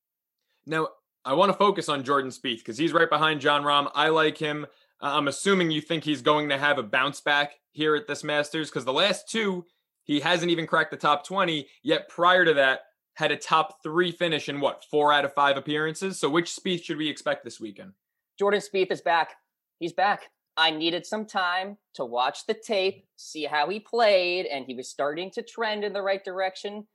[0.65, 0.89] Now
[1.25, 3.91] I want to focus on Jordan Spieth because he's right behind Jon Rahm.
[3.93, 4.65] I like him.
[5.01, 8.69] I'm assuming you think he's going to have a bounce back here at this Masters
[8.69, 9.65] because the last two
[10.09, 12.79] he hasn't even cracked the top 20, yet prior to that,
[13.13, 16.19] had a top three finish in what, four out of five appearances?
[16.19, 17.93] So which Spieth should we expect this weekend?
[18.39, 19.35] Jordan Spieth is back.
[19.79, 20.23] He's back.
[20.57, 24.89] I needed some time to watch the tape, see how he played, and he was
[24.89, 26.85] starting to trend in the right direction.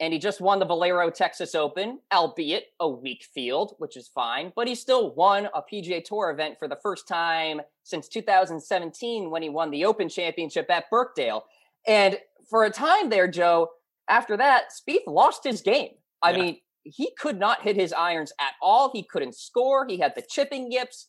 [0.00, 4.52] And he just won the Valero Texas Open, albeit a weak field, which is fine,
[4.54, 9.42] but he still won a PGA Tour event for the first time since 2017 when
[9.42, 11.44] he won the Open Championship at Birkdale.
[11.86, 13.70] And for a time there, Joe,
[14.08, 15.94] after that, Spieth lost his game.
[16.22, 16.38] I yeah.
[16.38, 18.90] mean, he could not hit his irons at all.
[18.92, 19.86] He couldn't score.
[19.86, 21.08] He had the chipping yips.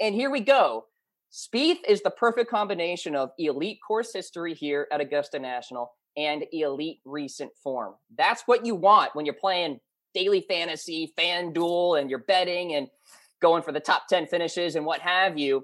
[0.00, 0.84] And here we go.
[1.32, 7.00] Spieth is the perfect combination of elite course history here at Augusta National and elite
[7.04, 7.94] recent form.
[8.16, 9.80] That's what you want when you're playing
[10.14, 12.88] daily fantasy, FanDuel, and you're betting and
[13.42, 15.62] going for the top 10 finishes and what have you.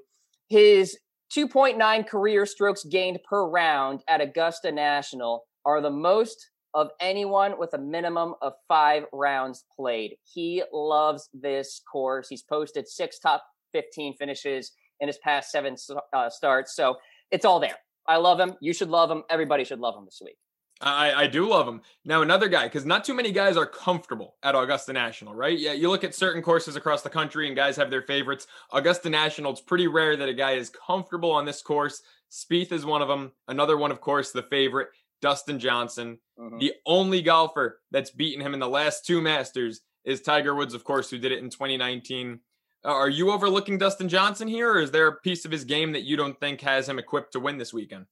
[0.49, 0.99] His
[1.35, 7.73] 2.9 career strokes gained per round at Augusta National are the most of anyone with
[7.75, 10.17] a minimum of five rounds played.
[10.25, 12.29] He loves this course.
[12.29, 15.77] He's posted six top 15 finishes in his past seven
[16.13, 16.77] uh, starts.
[16.77, 16.97] So
[17.31, 17.77] it's all there.
[18.07, 18.55] I love him.
[18.61, 19.23] You should love him.
[19.31, 20.37] Everybody should love him this week.
[20.81, 21.81] I, I do love him.
[22.05, 25.57] Now, another guy, because not too many guys are comfortable at Augusta National, right?
[25.57, 28.49] Yeah, you look at certain courses across the country and guys have their favorites.
[28.73, 32.03] Augusta National, it's pretty rare that a guy is comfortable on this course.
[32.33, 33.31] Spieth is one of them.
[33.47, 34.89] Another one, of course, the favorite.
[35.21, 36.19] Dustin Johnson.
[36.39, 36.59] Mm-hmm.
[36.59, 40.83] The only golfer that's beaten him in the last two Masters is Tiger Woods, of
[40.83, 42.41] course, who did it in 2019.
[42.85, 45.93] Uh, are you overlooking Dustin Johnson here, or is there a piece of his game
[45.93, 48.07] that you don't think has him equipped to win this weekend?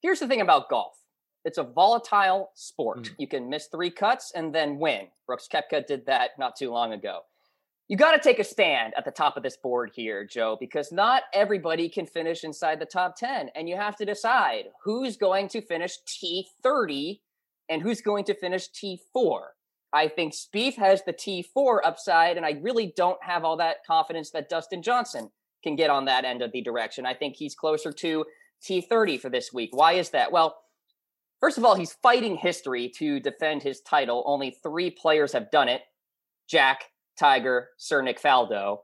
[0.00, 0.94] Here's the thing about golf
[1.44, 3.02] it's a volatile sport.
[3.02, 3.14] Mm-hmm.
[3.18, 5.06] You can miss three cuts and then win.
[5.26, 7.20] Brooks Koepka did that not too long ago
[7.88, 10.92] you got to take a stand at the top of this board here, Joe, because
[10.92, 13.48] not everybody can finish inside the top 10.
[13.54, 17.20] And you have to decide who's going to finish T30
[17.70, 19.40] and who's going to finish T4.
[19.92, 24.30] I think Spieth has the T4 upside, and I really don't have all that confidence
[24.30, 25.30] that Dustin Johnson
[25.62, 27.06] can get on that end of the direction.
[27.06, 28.24] I think he's closer to
[28.62, 29.70] T30 for this week.
[29.72, 30.30] Why is that?
[30.30, 30.56] Well,
[31.40, 34.22] first of all, he's fighting history to defend his title.
[34.26, 35.82] Only three players have done it
[36.48, 36.84] Jack,
[37.18, 38.78] Tiger, Sir Nick Faldo.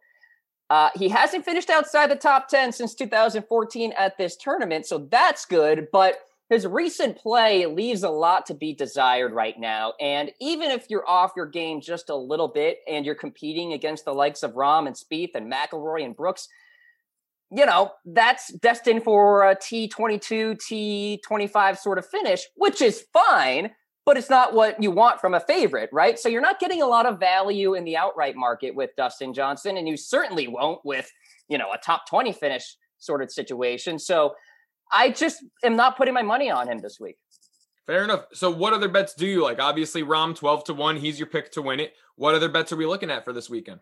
[0.71, 5.45] Uh, he hasn't finished outside the top 10 since 2014 at this tournament, so that's
[5.45, 5.89] good.
[5.93, 6.17] But
[6.51, 9.95] his recent play leaves a lot to be desired right now.
[10.01, 14.05] And even if you're off your game just a little bit and you're competing against
[14.05, 16.49] the likes of Rahm and Spieth and McIlroy and Brooks,
[17.51, 20.59] you know, that's destined for a T22,
[21.23, 23.71] T25 sort of finish, which is fine
[24.05, 26.19] but it's not what you want from a favorite, right?
[26.19, 29.77] So you're not getting a lot of value in the outright market with Dustin Johnson,
[29.77, 31.11] and you certainly won't with,
[31.49, 33.99] you know, a top 20 finish sort of situation.
[33.99, 34.35] So
[34.95, 37.17] I just am not putting my money on him this week.
[37.87, 38.27] Fair enough.
[38.33, 39.61] So what other bets do you like?
[39.61, 41.93] Obviously, Rahm 12 to 1, he's your pick to win it.
[42.17, 43.81] What other bets are we looking at for this weekend?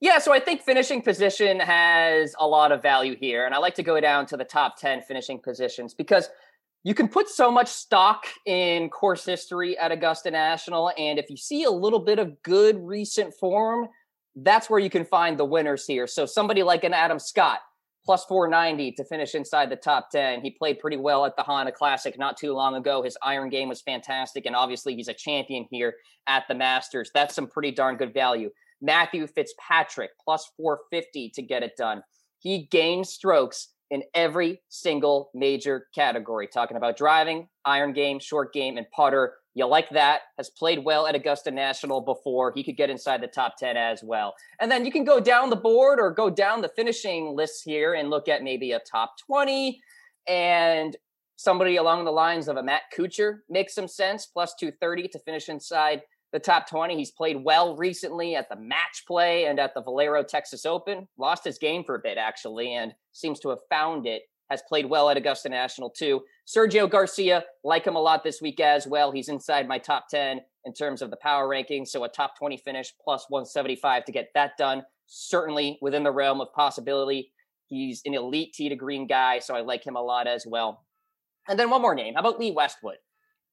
[0.00, 3.46] Yeah, so I think finishing position has a lot of value here.
[3.46, 6.30] And I like to go down to the top 10 finishing positions because–
[6.86, 10.92] you can put so much stock in course history at Augusta National.
[10.96, 13.88] And if you see a little bit of good recent form,
[14.36, 16.06] that's where you can find the winners here.
[16.06, 17.58] So somebody like an Adam Scott,
[18.06, 20.40] plus 490 to finish inside the top 10.
[20.40, 23.02] He played pretty well at the Honda Classic not too long ago.
[23.02, 24.46] His iron game was fantastic.
[24.46, 25.94] And obviously, he's a champion here
[26.28, 27.10] at the Masters.
[27.12, 28.50] That's some pretty darn good value.
[28.80, 32.02] Matthew Fitzpatrick, plus 450 to get it done.
[32.38, 36.48] He gained strokes in every single major category.
[36.52, 39.34] Talking about driving, iron game, short game, and putter.
[39.56, 40.20] You like that.
[40.36, 42.52] Has played well at Augusta National before.
[42.54, 44.34] He could get inside the top 10 as well.
[44.60, 47.94] And then you can go down the board or go down the finishing list here
[47.94, 49.80] and look at maybe a top 20
[50.28, 50.94] and
[51.36, 55.48] somebody along the lines of a Matt Kuchar makes some sense, plus 230 to finish
[55.48, 56.02] inside
[56.34, 56.94] the top 20.
[56.94, 61.08] He's played well recently at the match play and at the Valero Texas Open.
[61.16, 64.22] Lost his game for a bit, actually, and seems to have found it.
[64.50, 66.22] Has played well at Augusta National, too.
[66.46, 69.10] Sergio Garcia, like him a lot this week as well.
[69.10, 71.88] He's inside my top 10 in terms of the power rankings.
[71.88, 74.82] So a top 20 finish plus 175 to get that done.
[75.06, 77.32] Certainly within the realm of possibility.
[77.66, 80.84] He's an elite tee to green guy, so I like him a lot as well.
[81.48, 82.14] And then one more name.
[82.14, 82.96] How about Lee Westwood?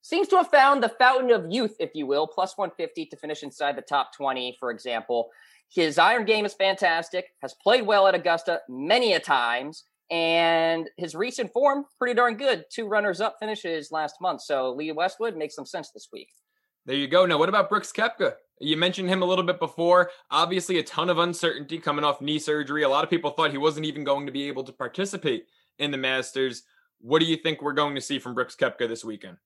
[0.04, 3.42] seems to have found the fountain of youth, if you will, plus 150 to finish
[3.42, 5.30] inside the top 20, for example.
[5.74, 11.16] His iron game is fantastic, has played well at Augusta many a times, and his
[11.16, 12.66] recent form, pretty darn good.
[12.72, 14.42] Two runners up finishes last month.
[14.42, 16.30] So Lee Westwood makes some sense this week.
[16.86, 17.26] There you go.
[17.26, 18.34] Now, what about Brooks Koepka?
[18.60, 20.12] You mentioned him a little bit before.
[20.30, 22.84] Obviously, a ton of uncertainty coming off knee surgery.
[22.84, 25.46] A lot of people thought he wasn't even going to be able to participate
[25.80, 26.64] in the Masters.
[27.00, 29.38] What do you think we're going to see from Brooks Koepka this weekend?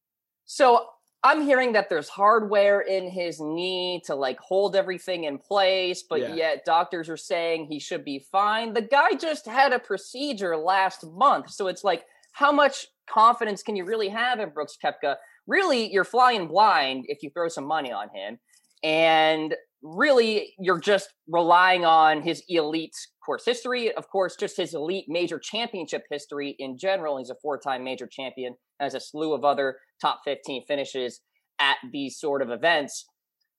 [0.46, 0.88] So
[1.24, 6.22] I'm hearing that there's hardware in his knee to like hold everything in place, but
[6.22, 6.36] yeah.
[6.36, 8.74] yet doctors are saying he should be fine.
[8.74, 11.50] The guy just had a procedure last month.
[11.50, 15.16] So it's like, how much confidence can you really have in Brooks Koepka?
[15.48, 18.38] Really, you're flying blind if you throw some money on him.
[18.84, 23.92] And really, you're just relying on his elite course history.
[23.94, 27.18] Of course, just his elite major championship history in general.
[27.18, 31.22] He's a four time major champion, has a slew of other top 15 finishes
[31.60, 33.06] at these sort of events.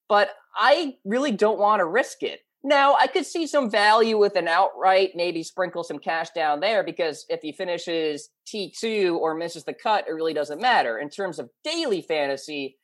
[0.09, 2.41] But I really don't want to risk it.
[2.65, 6.83] Now, I could see some value with an outright, maybe sprinkle some cash down there
[6.83, 10.99] because if he finishes T2 or misses the cut, it really doesn't matter.
[10.99, 12.77] In terms of daily fantasy,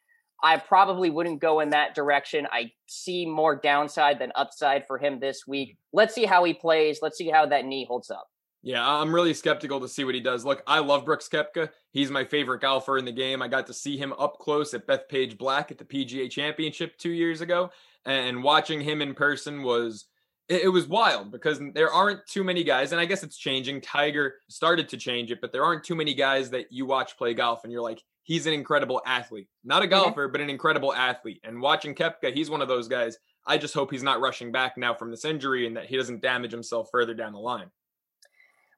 [0.42, 2.46] I probably wouldn't go in that direction.
[2.52, 5.70] I see more downside than upside for him this week.
[5.70, 5.96] Mm-hmm.
[5.96, 6.98] Let's see how he plays.
[7.02, 8.26] Let's see how that knee holds up.
[8.62, 10.44] Yeah, I'm really skeptical to see what he does.
[10.46, 11.68] Look, I love Brooks Koepka.
[11.90, 13.42] He's my favorite golfer in the game.
[13.42, 17.10] I got to see him up close at Bethpage Black at the PGA Championship two
[17.10, 17.70] years ago,
[18.06, 20.06] and watching him in person was
[20.48, 23.82] it, was wild because there aren't too many guys, and I guess it's changing.
[23.82, 27.34] Tiger started to change it, but there aren't too many guys that you watch play
[27.34, 31.40] golf and you're like, he's an incredible athlete, not a golfer, but an incredible athlete.
[31.44, 33.18] And watching Koepka, he's one of those guys.
[33.46, 36.22] I just hope he's not rushing back now from this injury and that he doesn't
[36.22, 37.70] damage himself further down the line.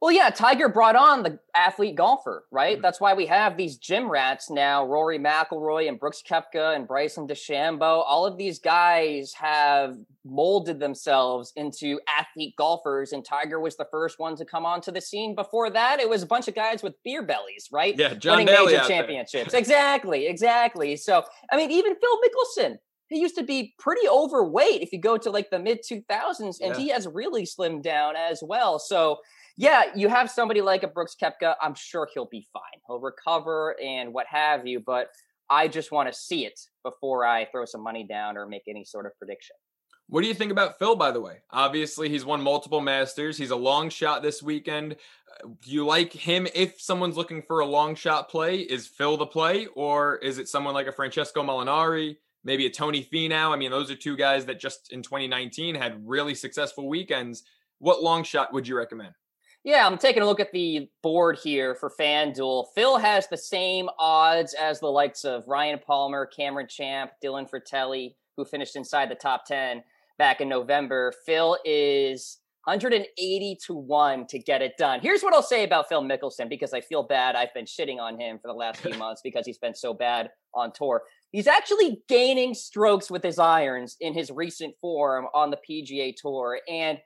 [0.03, 2.75] Well, yeah, Tiger brought on the athlete golfer, right?
[2.77, 2.83] Mm-hmm.
[2.83, 7.27] That's why we have these gym rats now Rory McIlroy and Brooks Koepka and Bryson
[7.27, 8.05] DeChambeau.
[8.07, 14.19] All of these guys have molded themselves into athlete golfers, and Tiger was the first
[14.19, 15.35] one to come onto the scene.
[15.35, 17.95] Before that, it was a bunch of guys with beer bellies, right?
[17.97, 19.55] Yeah, John Winning Daly major championships.
[19.55, 20.97] exactly, exactly.
[20.97, 22.77] So, I mean, even Phil Mickelson,
[23.09, 26.75] he used to be pretty overweight if you go to like the mid 2000s, and
[26.75, 26.77] Yeah.
[26.77, 28.79] he has really slimmed down as well.
[28.79, 29.19] So,
[29.57, 31.55] yeah, you have somebody like a Brooks Koepka.
[31.62, 32.62] I'm sure he'll be fine.
[32.87, 34.81] He'll recover and what have you.
[34.81, 35.09] But
[35.49, 38.85] I just want to see it before I throw some money down or make any
[38.85, 39.57] sort of prediction.
[40.09, 41.38] What do you think about Phil, by the way?
[41.51, 43.37] Obviously, he's won multiple Masters.
[43.37, 44.97] He's a long shot this weekend.
[45.42, 48.59] Uh, Do you like him if someone's looking for a long shot play?
[48.59, 53.03] Is Phil the play, or is it someone like a Francesco Molinari, maybe a Tony
[53.03, 53.51] Finau?
[53.51, 57.42] I mean, those are two guys that just in 2019 had really successful weekends.
[57.81, 59.12] What long shot would you recommend?
[59.67, 62.67] Yeah, I'm taking a look at the board here for FanDuel.
[62.77, 68.15] Phil has the same odds as the likes of Ryan Palmer, Cameron Champ, Dylan Frittelli,
[68.37, 69.83] who finished inside the top 10
[70.19, 71.13] back in November.
[71.27, 75.01] Phil is 180 to 1 to get it done.
[75.01, 77.35] Here's what I'll say about Phil Mickelson because I feel bad.
[77.35, 80.31] I've been shitting on him for the last few months because he's been so bad
[80.55, 81.03] on tour.
[81.33, 86.61] He's actually gaining strokes with his irons in his recent form on the PGA Tour.
[86.69, 86.99] And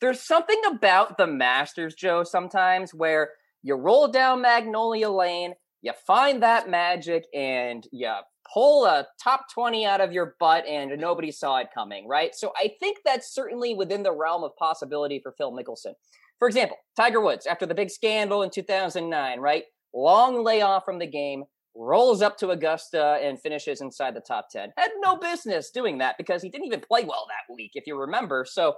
[0.00, 3.30] there's something about the Masters, Joe, sometimes where
[3.62, 8.10] you roll down Magnolia Lane, you find that magic, and you
[8.52, 12.34] pull a top 20 out of your butt, and nobody saw it coming, right?
[12.34, 15.92] So I think that's certainly within the realm of possibility for Phil Mickelson.
[16.38, 19.64] For example, Tiger Woods, after the big scandal in 2009, right?
[19.94, 24.72] Long layoff from the game, rolls up to Augusta and finishes inside the top 10.
[24.76, 27.98] Had no business doing that because he didn't even play well that week, if you
[27.98, 28.44] remember.
[28.48, 28.74] So,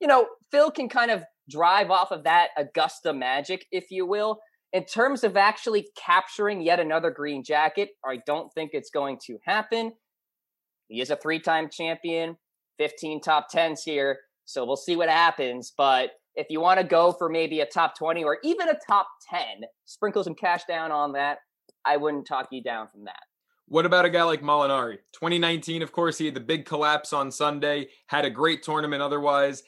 [0.00, 4.40] you know, Phil can kind of drive off of that Augusta magic, if you will.
[4.72, 9.38] In terms of actually capturing yet another green jacket, I don't think it's going to
[9.44, 9.92] happen.
[10.88, 12.36] He is a three time champion,
[12.78, 14.18] 15 top 10s here.
[14.44, 15.72] So we'll see what happens.
[15.76, 19.08] But if you want to go for maybe a top 20 or even a top
[19.30, 19.40] 10,
[19.86, 21.38] sprinkle some cash down on that.
[21.84, 23.22] I wouldn't talk you down from that.
[23.68, 24.98] What about a guy like Molinari?
[25.12, 29.62] 2019, of course, he had the big collapse on Sunday, had a great tournament otherwise.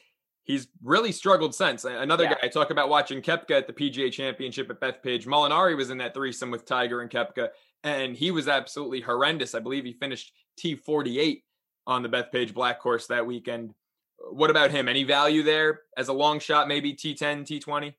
[0.49, 1.85] He's really struggled since.
[1.85, 2.33] Another Yeah.
[2.33, 5.27] guy, I talk about watching Koepka at the PGA Championship at Bethpage.
[5.27, 7.49] Molinari was in that threesome with Tiger and Koepka,
[7.83, 9.53] and he was absolutely horrendous.
[9.53, 11.43] I believe he finished T48
[11.85, 13.75] on the Bethpage Black Course that weekend.
[14.31, 14.87] What about him?
[14.89, 17.93] Any value there as a long shot, maybe T10, T20?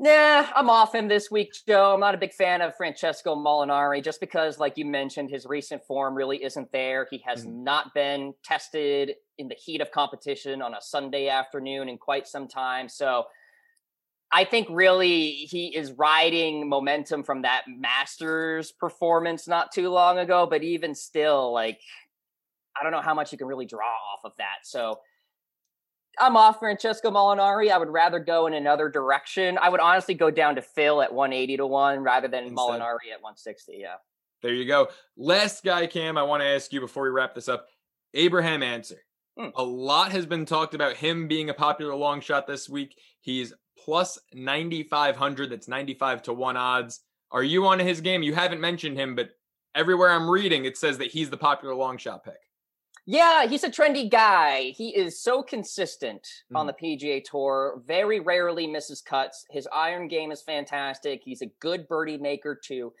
[0.00, 1.94] Nah, I'm off him this week, Joe.
[1.94, 5.84] I'm not a big fan of Francesco Molinari just because, like you mentioned, his recent
[5.86, 7.06] form really isn't there.
[7.10, 7.62] He has Mhm.
[7.62, 12.48] not been tested in the heat of competition on a Sunday afternoon in quite some
[12.48, 12.88] time.
[12.88, 13.28] So
[14.32, 20.44] I think really he is riding momentum from that Masters performance not too long ago.
[20.44, 21.80] But even still, like,
[22.76, 24.58] I don't know how much you can really draw off of that.
[24.64, 25.00] So
[26.18, 27.70] I'm off Francesco Molinari.
[27.70, 29.58] I would rather go in another direction.
[29.60, 32.56] I would honestly go down to Phil at 180 to 1 rather than Instead.
[32.56, 33.76] Molinari at 160.
[33.78, 33.94] Yeah.
[34.42, 34.88] There you go.
[35.16, 37.66] Last guy, Cam, I want to ask you before we wrap this up
[38.12, 39.00] Abraham Ancer.
[39.38, 39.48] Hmm.
[39.56, 42.94] A lot has been talked about him being a popular long shot this week.
[43.20, 45.50] He's plus 9,500.
[45.50, 47.00] That's 95 to 1 odds.
[47.32, 48.22] Are you on his game?
[48.22, 49.30] You haven't mentioned him, but
[49.74, 52.34] everywhere I'm reading, it says that he's the popular long shot pick.
[53.06, 54.72] Yeah, he's a trendy guy.
[54.76, 56.68] He is so consistent on Mhm.
[56.68, 59.44] the PGA Tour, very rarely misses cuts.
[59.50, 61.22] His iron game is fantastic.
[61.22, 62.94] He's a good birdie maker, too.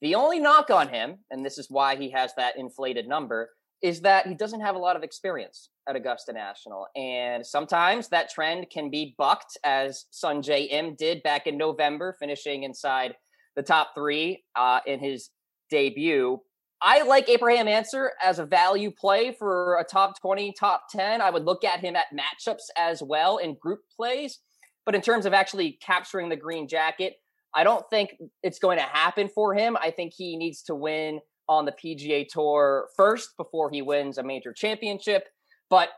[0.00, 3.50] The only knock on him, and this is why he has that inflated number,
[3.82, 6.86] is that he doesn't have a lot of experience at Augusta National.
[6.94, 12.62] And sometimes that trend can be bucked, as Sungjae Im did back in November, finishing
[12.62, 13.16] inside
[13.56, 15.30] the top three uh, in his
[15.68, 16.40] debut.
[16.80, 21.20] I like Abraham Ancer as a value play for a top 20, top 10.
[21.20, 24.38] I would look at him at matchups as well in group plays.
[24.86, 27.14] But in terms of actually capturing the green jacket,
[27.54, 29.76] I don't think it's going to happen for him.
[29.76, 34.22] I think he needs to win on the PGA Tour first before he wins a
[34.22, 35.24] major championship.
[35.68, 35.88] But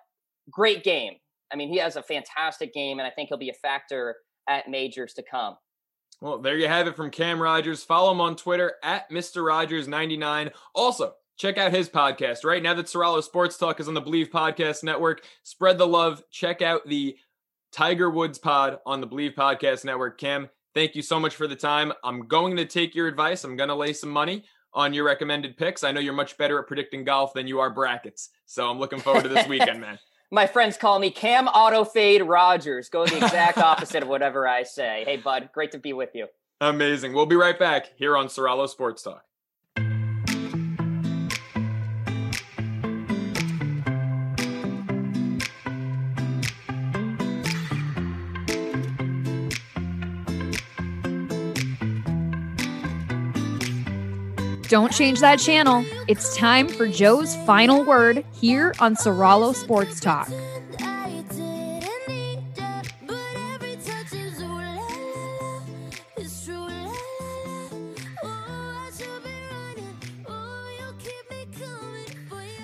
[0.51, 1.15] great game.
[1.53, 4.17] I mean, he has a fantastic game, and I think he'll be a factor
[4.49, 5.57] at majors to come.
[6.21, 7.83] Well, there you have it from Cam Rogers.
[7.83, 9.43] Follow him on Twitter at Mr.
[9.43, 10.53] Rogers99.
[10.75, 12.45] Also, check out his podcast.
[12.45, 16.23] Right now that Soralo Sports Talk is on the Bleav Podcast Network, spread the love.
[16.31, 17.17] Check out the
[17.73, 20.19] Tiger Woods pod on the Bleav Podcast Network.
[20.19, 21.91] Cam, thank you so much for the time.
[22.05, 23.45] I'm going to take your advice.
[23.45, 24.45] I'm going to lay some money
[24.75, 25.83] on your recommended picks.
[25.83, 28.29] I know you're much better at predicting golf than you are brackets.
[28.45, 29.99] So I'm looking forward to this weekend, man.
[30.33, 32.89] My friends call me Cam Auto Fade Rogers.
[32.89, 35.03] Go the exact opposite of whatever I say.
[35.05, 36.29] Hey, bud, great to be with you.
[36.61, 37.15] Amazing.
[37.15, 39.25] We'll be right back here on Soralo Sports Talk.
[54.71, 55.85] Don't change that channel.
[56.07, 60.31] It's time for Joe's final word here on Soralo Sports Talk.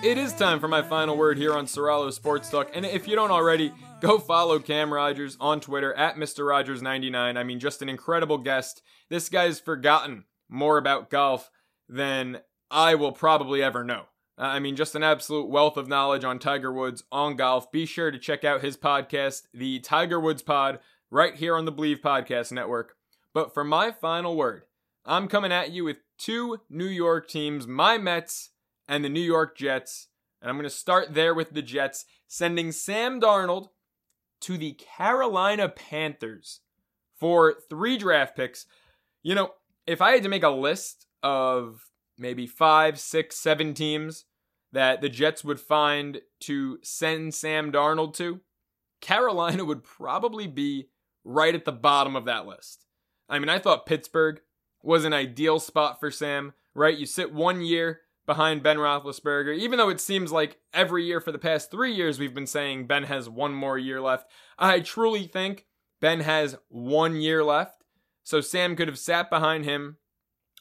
[0.05, 2.71] It is time for my final word here on Soralo Sports Talk.
[2.73, 6.45] And if you don't already, go follow Cam Rogers on Twitter at Mr.
[6.45, 7.37] Rogers99.
[7.37, 8.81] I mean, just an incredible guest.
[9.09, 11.51] This guy's forgotten more about golf
[11.89, 14.05] than I will probably ever know.
[14.39, 17.73] Uh, I mean, just an absolute wealth of knowledge on Tiger Woods, on golf.
[17.73, 20.79] Be sure to check out his podcast, the Tiger Woods Pod,
[21.11, 22.97] right here on the Bleav Podcast Network.
[23.33, 24.63] But for my final word,
[25.05, 28.51] I'm coming at you with two New York teams, my Mets
[28.89, 30.09] and the New York Jets.
[30.41, 33.69] And I'm going to start there with the Jets, sending Sam Darnold
[34.41, 36.61] to the Carolina Panthers
[37.19, 38.67] for three draft picks.
[39.23, 39.53] You know,
[39.87, 44.25] if I had to make a list of maybe five, six, seven teams
[44.73, 48.41] that the Jets would find to send Sam Darnold to,
[49.01, 50.89] Carolina would probably be
[51.25, 52.87] right at the bottom of that list.
[53.29, 54.41] I mean, I thought Pittsburgh
[54.83, 56.97] was an ideal spot for Sam, right?
[56.97, 61.33] You sit one year behind Ben Roethlisberger, even though it seems like every year for
[61.33, 64.29] the past three years we've been saying Ben has one more year left.
[64.59, 65.67] I truly think
[66.01, 67.85] Ben has one year left.
[68.25, 69.99] So Sam could have sat behind him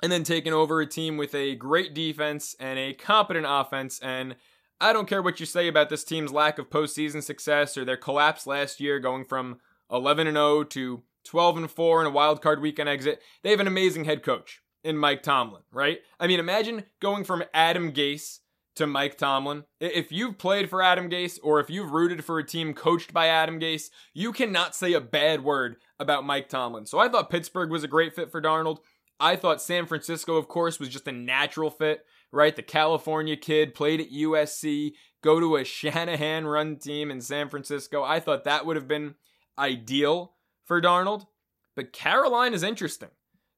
[0.06, 4.00] and then taking over a team with a great defense and a competent offense.
[4.04, 4.36] And
[4.80, 7.98] I don't care what you say about this team's lack of postseason success or their
[7.98, 9.58] collapse last year, going from
[9.90, 13.20] 11 and 0 to 12 and 4 in a wild card weekend exit.
[13.42, 15.98] They have an amazing head coach in Mike Tomlin, right?
[16.20, 18.42] I mean, imagine going from Adam Gase
[18.76, 19.64] to Mike Tomlin.
[19.80, 23.26] If you've played for Adam Gase or if you've rooted for a team coached by
[23.26, 26.86] Adam Gase, you cannot say a bad word about Mike Tomlin.
[26.86, 28.78] So I thought Pittsburgh was a great fit for Darnold.
[29.20, 32.56] I thought San Francisco, of course, was just a natural fit, right?
[32.56, 38.04] The California kid played at USC, go to a Shanahan run team in San Francisco.
[38.04, 39.16] I thought that would have been
[39.58, 40.34] ideal
[40.66, 41.28] for Darnold.
[41.76, 43.10] But Carolina is interesting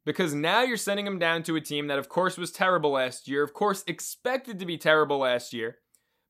[0.06, 3.28] because now you're sending him down to a team that, of course, was terrible last
[3.28, 5.78] year, of course, expected to be terrible last year,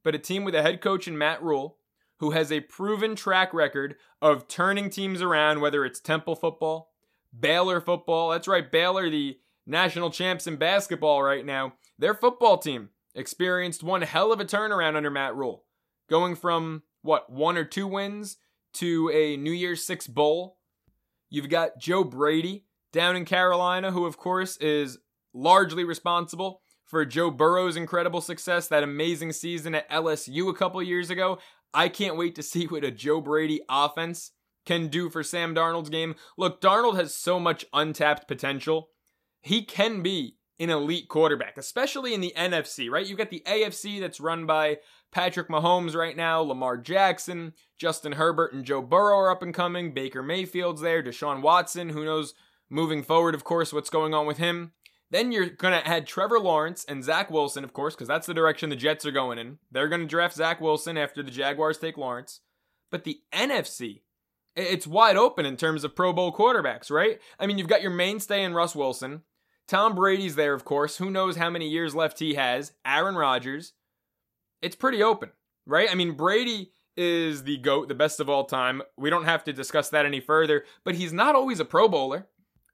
[0.03, 1.77] but a team with a head coach in Matt Rhule
[2.19, 6.91] who has a proven track record of turning teams around, whether it's Temple football,
[7.37, 8.31] Baylor football.
[8.31, 11.73] That's right, Baylor, the national champs in basketball right now.
[11.99, 15.65] Their football team experienced one hell of a turnaround under Matt Rhule,
[16.09, 18.37] going from what, one or two wins
[18.73, 20.57] to a New Year's Six bowl.
[21.29, 24.97] You've got Joe Brady down in Carolina, who, of course, is
[25.33, 31.09] largely responsible for Joe Burrow's incredible success, that amazing season at LSU a couple years
[31.09, 31.37] ago.
[31.73, 34.31] I can't wait to see what a Joe Brady offense
[34.67, 36.15] can do for Sam Darnold's game.
[36.37, 38.89] Look, Darnold has so much untapped potential.
[39.41, 43.05] He can be an elite quarterback, especially in the NFC, right?
[43.05, 44.77] You've got the AFC that's run by
[45.11, 49.93] Patrick Mahomes right now, Lamar Jackson, Justin Herbert, and Joe Burrow are up and coming.
[49.93, 52.33] Baker Mayfield's there, Deshaun Watson, who knows
[52.69, 54.73] moving forward, of course, what's going on with him.
[55.09, 58.33] Then you're going to add Trevor Lawrence and Zach Wilson, of course, because that's the
[58.33, 59.59] direction the Jets are going in.
[59.71, 62.41] They're going to draft Zach Wilson after the Jaguars take Lawrence.
[62.91, 64.01] But the NFC
[64.57, 67.19] it's wide open in terms of Pro Bowl quarterbacks, right?
[67.39, 69.21] I mean, you've got your mainstay in Russ Wilson.
[69.67, 70.97] Tom Brady's there, of course.
[70.97, 72.71] Who knows how many years left he has?
[72.85, 73.73] Aaron Rodgers.
[74.61, 75.31] It's pretty open,
[75.65, 75.89] right?
[75.91, 78.81] I mean, Brady is the GOAT, the best of all time.
[78.97, 82.27] We don't have to discuss that any further, but he's not always a Pro Bowler,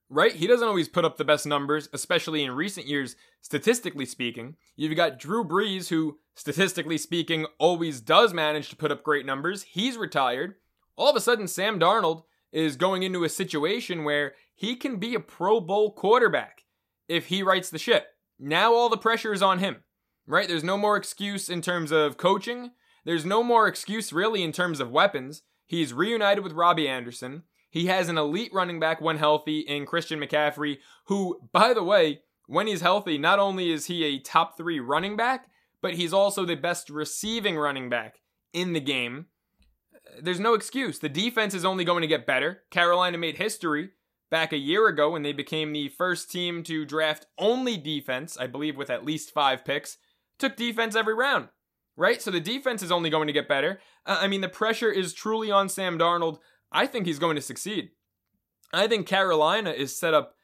[0.09, 0.33] right?
[0.33, 4.55] He doesn't always put up the best numbers, especially in recent years, statistically speaking.
[4.77, 9.63] You've got Drew Brees, who, statistically speaking, always does manage to put up great numbers.
[9.63, 10.55] He's retired
[10.95, 15.15] all of a sudden Sam Darnold is going into a situation where he can be
[15.15, 16.63] a Pro Bowl quarterback
[17.07, 18.07] if he writes the ship.
[18.39, 19.77] Now all the pressure is on him,
[20.27, 20.47] right?
[20.47, 22.71] There's no more excuse in terms of coaching.
[23.05, 25.41] There's no more excuse really in terms of weapons.
[25.65, 27.43] He's reunited with Robby Anderson.
[27.69, 30.77] He has an elite running back when healthy in Christian McCaffrey,
[31.07, 35.17] who, by the way, when he's healthy, not only is he a top three running
[35.17, 35.47] back,
[35.81, 38.19] but he's also the best receiving running back
[38.53, 39.25] in the game
[40.21, 40.99] there's no excuse.
[40.99, 42.63] The defense is only going to get better.
[42.71, 43.89] Carolina made history
[44.29, 48.47] back a year ago when they became the first team to draft only defense, I
[48.47, 49.97] believe with at least five picks.
[50.39, 51.49] Took defense every round.
[51.95, 52.21] right?
[52.21, 53.79] So the defense is only going to get better.
[54.05, 56.39] Uh, I mean, the pressure is truly on Sam Darnold.
[56.71, 57.89] I think he's going to succeed.
[58.73, 60.35] I think Carolina is set up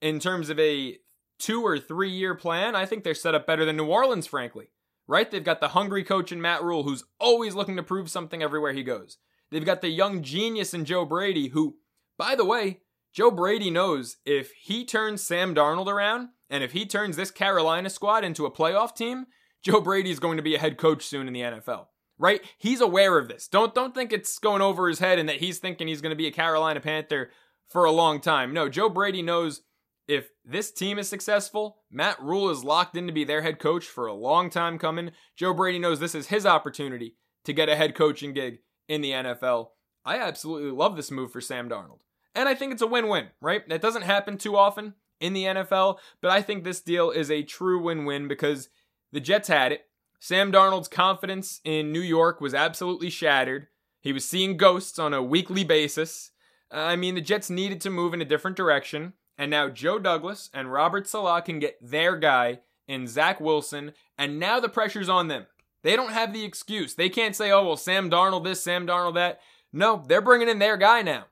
[0.00, 0.96] in terms of a
[1.38, 2.74] two or three year plan.
[2.74, 4.68] I think they're set up better than New Orleans, frankly,
[5.06, 5.30] right?
[5.30, 8.72] They've got the hungry coach in Matt Rhule who's always looking to prove something everywhere
[8.72, 9.18] he goes.
[9.50, 11.76] They've got the young genius in Joe Brady who,
[12.18, 12.80] by the way,
[13.12, 17.88] Joe Brady knows if he turns Sam Darnold around and if he turns this Carolina
[17.88, 19.26] squad into a playoff team,
[19.62, 21.86] Joe Brady is going to be a head coach soon in the NFL.
[22.18, 22.40] Right?
[22.58, 23.48] He's aware of this.
[23.48, 26.16] Don't don't think it's going over his head and that he's thinking he's going to
[26.16, 27.30] be a Carolina Panther
[27.68, 28.52] for a long time.
[28.52, 29.62] No, Joe Brady knows
[30.06, 33.86] if this team is successful, Matt Rhule is locked in to be their head coach
[33.86, 35.12] for a long time coming.
[35.36, 39.12] Joe Brady knows this is his opportunity to get a head coaching gig in the
[39.12, 39.68] NFL.
[40.04, 42.00] I absolutely love this move for Sam Darnold.
[42.34, 43.66] And I think it's a win win, right?
[43.68, 47.42] That doesn't happen too often in the NFL, but I think this deal is a
[47.42, 48.68] true win win because
[49.12, 49.86] the Jets had it.
[50.20, 53.68] Sam Darnold's confidence in New York was absolutely shattered.
[54.00, 56.32] He was seeing ghosts on a weekly basis.
[56.70, 60.50] I mean, the Jets needed to move in a different direction, and now Joe Douglas
[60.52, 65.28] and Robert Saleh can get their guy in Zach Wilson, and now the pressure's on
[65.28, 65.46] them.
[65.82, 66.94] They don't have the excuse.
[66.94, 69.40] They can't say, oh, well, Sam Darnold this, Sam Darnold that.
[69.72, 71.24] No, they're bringing in their guy now.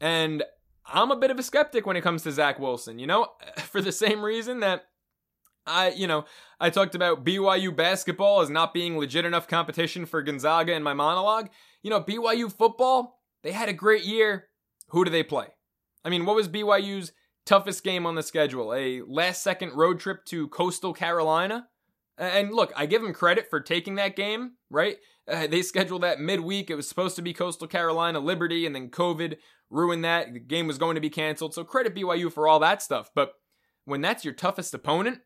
[0.00, 0.42] And
[0.86, 3.80] I'm a bit of a skeptic when it comes to Zach Wilson, you know, for
[3.80, 4.84] the same reason that
[5.66, 6.26] I, you know,
[6.60, 10.92] I talked about BYU basketball as not being legit enough competition for Gonzaga in my
[10.92, 11.48] monologue.
[11.82, 14.48] You know, BYU football, they had a great year.
[14.88, 15.46] Who do they play?
[16.04, 17.12] I mean, what was BYU's
[17.46, 18.74] toughest game on the schedule?
[18.74, 21.68] A last second road trip to coastal Carolina?
[22.16, 24.98] And look, I give them credit for taking that game, right?
[25.26, 26.70] Uh, they scheduled that midweek.
[26.70, 29.36] It was supposed to be Coastal Carolina Liberty, and then COVID
[29.70, 30.32] ruined that.
[30.32, 31.54] The game was going to be canceled.
[31.54, 33.10] So credit BYU for all that stuff.
[33.14, 33.32] But
[33.84, 35.20] when that's your toughest opponent,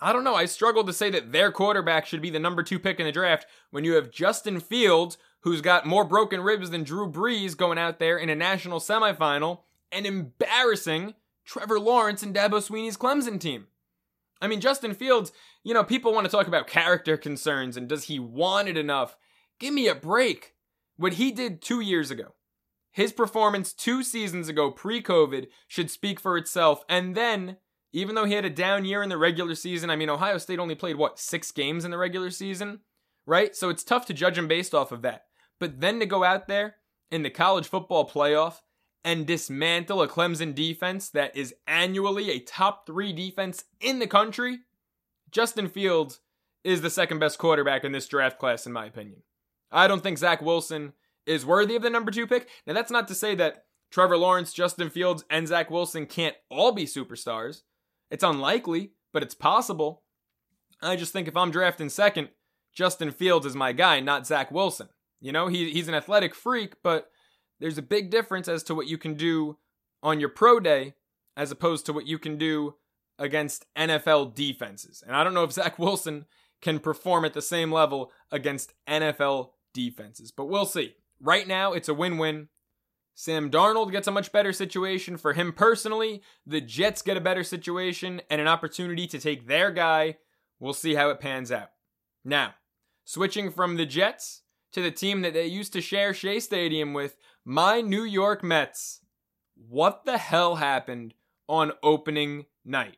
[0.00, 0.34] I don't know.
[0.34, 3.12] I struggle to say that their quarterback should be the number two pick in the
[3.12, 7.78] draft when you have Justin Fields, who's got more broken ribs than Drew Brees going
[7.78, 9.60] out there in a national semifinal,
[9.92, 11.14] and embarrassing
[11.46, 13.68] Trevor Lawrence and Dabo Swinney's Clemson team.
[14.40, 15.32] I mean, Justin Fields,
[15.64, 19.16] you know, people want to talk about character concerns and does he want it enough?
[19.58, 20.54] Give me a break.
[20.96, 22.34] What he did two years ago,
[22.90, 26.82] his performance two seasons ago, pre COVID, should speak for itself.
[26.88, 27.58] And then,
[27.92, 30.58] even though he had a down year in the regular season, I mean, Ohio State
[30.58, 32.80] only played, what, six games in the regular season?
[33.26, 33.54] Right?
[33.54, 35.24] So it's tough to judge him based off of that.
[35.58, 36.76] But then to go out there
[37.10, 38.60] in the college football playoff
[39.06, 44.58] and dismantle a Clemson defense that is annually a top three defense in the country,
[45.30, 46.18] Justin Fields
[46.64, 49.22] is the second best quarterback in this draft class, in my opinion.
[49.70, 50.92] I don't think Zach Wilson
[51.24, 52.48] is worthy of the number two pick.
[52.66, 56.72] Now, that's not to say that Trevor Lawrence, Justin Fields, and Zach Wilson can't all
[56.72, 57.62] be superstars.
[58.10, 60.02] It's unlikely, but it's possible.
[60.82, 62.30] I just think if I'm drafting second,
[62.74, 64.88] Justin Fields is my guy, not Zach Wilson.
[65.20, 67.08] You know, he, he's an athletic freak, but
[67.60, 69.58] there's a big difference as to what you can do
[70.02, 70.94] on your pro day
[71.36, 72.74] as opposed to what you can do
[73.18, 75.02] against NFL defenses.
[75.06, 76.26] And I don't know if Zach Wilson
[76.60, 80.94] can perform at the same level against NFL defenses, but we'll see.
[81.20, 82.48] Right now, it's a win win.
[83.14, 86.22] Sam Darnold gets a much better situation for him personally.
[86.46, 90.18] The Jets get a better situation and an opportunity to take their guy.
[90.60, 91.70] We'll see how it pans out.
[92.24, 92.54] Now,
[93.04, 94.42] switching from the Jets
[94.72, 97.16] to the team that they used to share Shea Stadium with,
[97.48, 99.02] my New York Mets.
[99.54, 101.14] What the hell happened
[101.48, 102.96] on opening night?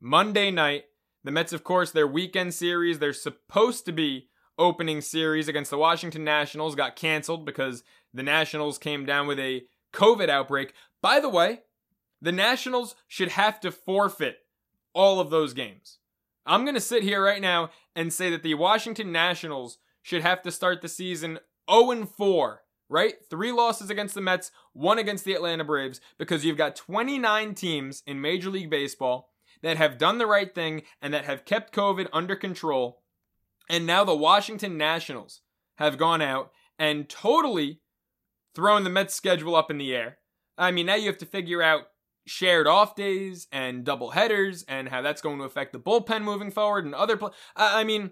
[0.00, 0.84] Monday night,
[1.24, 5.78] the Mets, of course, their weekend series, they're supposed to be opening series against the
[5.78, 7.82] Washington Nationals got canceled because
[8.14, 10.74] the Nationals came down with a COVID outbreak.
[11.02, 11.62] By the way,
[12.22, 14.36] the Nationals should have to forfeit
[14.94, 15.98] all of those games.
[16.46, 20.40] I'm going to sit here right now and say that the Washington Nationals should have
[20.42, 23.14] to start the season 0 4, right?
[23.28, 28.02] Three losses against the Mets, one against the Atlanta Braves, because you've got 29 teams
[28.06, 29.30] in Major League Baseball
[29.62, 33.02] that have done the right thing and that have kept COVID under control.
[33.68, 35.42] And now the Washington Nationals
[35.76, 37.80] have gone out and totally
[38.54, 40.18] thrown the Mets schedule up in the air.
[40.56, 41.88] I mean, now you have to figure out
[42.26, 46.50] shared off days and double headers and how that's going to affect the bullpen moving
[46.50, 48.10] forward and other pl- I mean,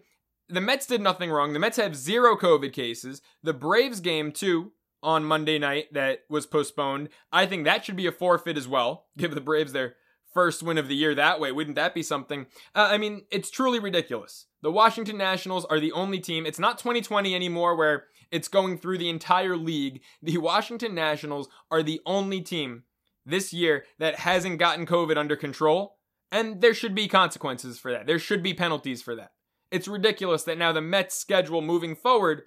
[0.49, 1.53] the Mets did nothing wrong.
[1.53, 3.23] The Mets have zero COVID cases.
[3.43, 4.73] The Braves game too
[5.03, 7.09] on Monday night that was postponed.
[7.33, 9.07] I think that should be a forfeit as well.
[9.19, 9.97] Give the Braves their
[10.33, 11.51] first win of the year that way.
[11.51, 12.47] Wouldn't that be something?
[12.75, 14.47] Uh, I mean, it's truly ridiculous.
[14.63, 16.45] The Washington Nationals are the only team.
[16.45, 20.03] It's not 2020 anymore where it's going through the entire league.
[20.23, 22.83] The Washington Nationals are the only team
[23.25, 25.97] this year that hasn't gotten COVID under control.
[26.31, 28.07] And there should be consequences for that.
[28.07, 29.31] There should be penalties for that.
[29.71, 32.43] It's ridiculous that now the Mets schedule moving forward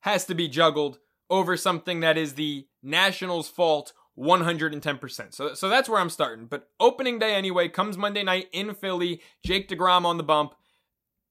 [0.00, 0.98] has to be juggled
[1.30, 5.34] over something that is the Nationals' fault 110%.
[5.34, 6.46] So, so that's where I'm starting.
[6.46, 9.20] But opening day anyway comes Monday night in Philly.
[9.44, 10.54] Jake DeGrom on the bump.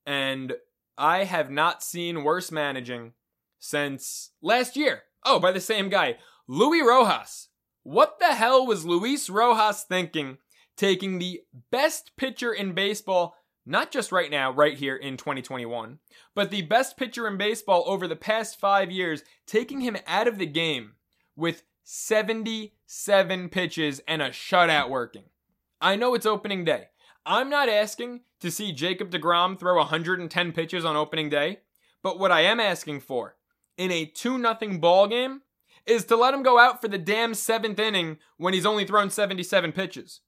[0.06, 0.54] And
[0.98, 3.14] I have not seen worse managing
[3.60, 5.04] since last year.
[5.24, 7.50] Oh, by the same guy, Luis Rojas.
[7.84, 10.38] What the hell was Luis Rojas thinking
[10.78, 13.36] taking the best pitcher in baseball,
[13.66, 16.00] not just right now, right here in 2021,
[16.34, 20.38] but the best pitcher in baseball over the past five years, taking him out of
[20.38, 20.94] the game
[21.36, 25.26] with 77 pitches and a shutout working.
[25.80, 26.90] I know it's opening day.
[27.26, 31.60] I'm not asking to see Jacob DeGrom throw 110 pitches on opening day,
[32.02, 33.36] but what I am asking for
[33.78, 35.42] in a 2 0 ball game
[35.86, 39.10] is to let him go out for the damn seventh inning when he's only thrown
[39.10, 40.22] 77 pitches.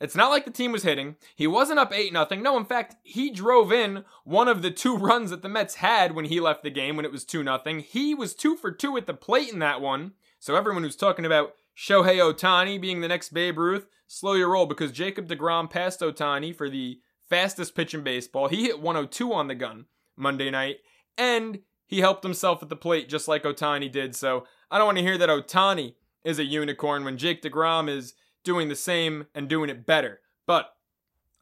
[0.00, 1.16] It's not like the team was hitting.
[1.36, 2.42] He wasn't up 8 nothing.
[2.42, 6.14] No, in fact, he drove in one of the two runs that the Mets had
[6.14, 7.80] when he left the game when it was 2 nothing.
[7.80, 10.12] He was 2 for 2 at the plate in that one.
[10.38, 14.66] So everyone who's talking about Shohei Ohtani being the next Babe Ruth, slow your roll
[14.66, 18.48] because Jacob DeGrom passed Ohtani for the fastest pitch in baseball.
[18.48, 19.86] He hit 102 on the gun
[20.16, 20.78] Monday night,
[21.16, 24.16] and he helped himself at the plate just like Ohtani did.
[24.16, 25.94] So I don't want to hear that Ohtani
[26.24, 28.14] is a unicorn when Jake DeGrom is
[28.44, 30.20] doing the same and doing it better.
[30.46, 30.70] But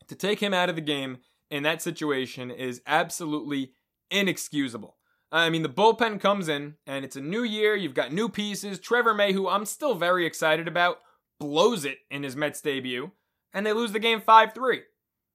[0.09, 1.19] to take him out of the game
[1.51, 3.73] in that situation is absolutely
[4.11, 4.97] inexcusable.
[5.31, 7.77] I mean, the bullpen comes in, and it's a new year.
[7.77, 8.79] You've got new pieces.
[8.79, 10.99] Trevor May, who I'm still very excited about,
[11.39, 13.13] blows it in his Mets debut,
[13.53, 14.81] and they lose the game 5 3.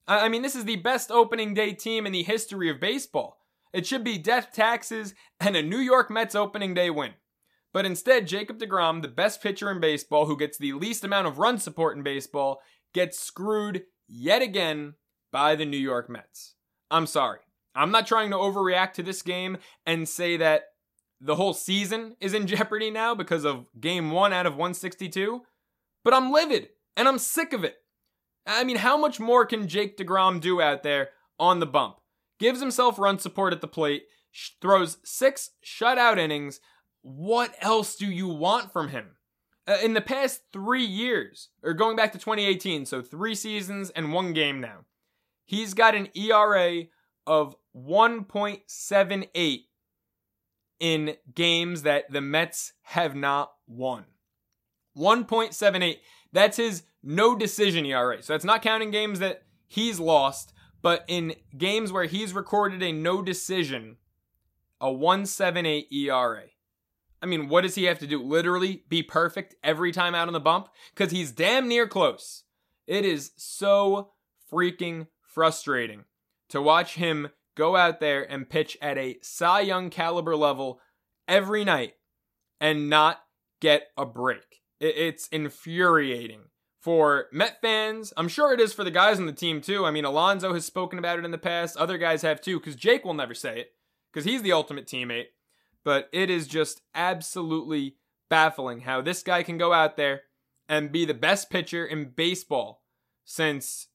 [0.08, 3.38] I mean, this is the best opening day team in the history of baseball.
[3.72, 7.14] It should be death taxes and a New York Mets opening day win.
[7.74, 11.40] But instead, Jacob DeGrom, the best pitcher in baseball who gets the least amount of
[11.40, 12.62] run support in baseball,
[12.94, 14.94] gets screwed yet again
[15.32, 16.54] by the New York Mets.
[16.92, 17.40] I'm sorry.
[17.76, 20.66] I'm not trying to overreact to this game and say that
[21.20, 25.42] the whole season is in jeopardy now because of game one out of 162,
[26.04, 27.78] but I'm livid and I'm sick of it.
[28.46, 31.10] I mean, how much more can Jake DeGrom do out there
[31.40, 31.96] on the bump?
[32.40, 34.04] Gives himself run support at the plate,
[34.62, 36.60] throws six shutout innings,
[37.04, 39.12] what else do you want from him?
[39.68, 44.12] Uh, in the past three years, or going back to 2018, so three seasons and
[44.12, 44.80] one game now,
[45.46, 46.84] he's got an ERA
[47.28, 49.60] of 1.78
[50.80, 54.06] in games that the Mets have not won.
[54.98, 55.98] 1.78.
[56.32, 58.22] That's his no decision ERA.
[58.22, 62.92] So that's not counting games that he's lost, but in games where he's recorded a
[62.92, 63.98] no decision,
[64.82, 66.44] a 178 ERA.
[67.24, 68.22] I mean, what does he have to do?
[68.22, 70.68] Literally be perfect every time out on the bump?
[70.94, 72.44] Because he's damn near close.
[72.86, 74.12] It is so
[74.52, 76.04] freaking frustrating
[76.50, 80.82] to watch him go out there and pitch at a Cy Young caliber level
[81.28, 81.94] every night
[82.60, 83.22] and not
[83.62, 84.62] get a break.
[84.82, 86.42] It's infuriating
[86.82, 88.12] for Met fans.
[88.18, 89.86] I'm sure it is for the guys on the team too.
[89.86, 91.78] I mean, Alonso has spoken about it in the past.
[91.78, 93.72] Other guys have too, because Jake will never say it,
[94.12, 95.28] because he's the ultimate teammate
[95.84, 97.98] but it is just absolutely
[98.30, 100.22] baffling how this guy can go out there
[100.68, 102.84] and be the best pitcher in baseball
[103.26, 103.88] since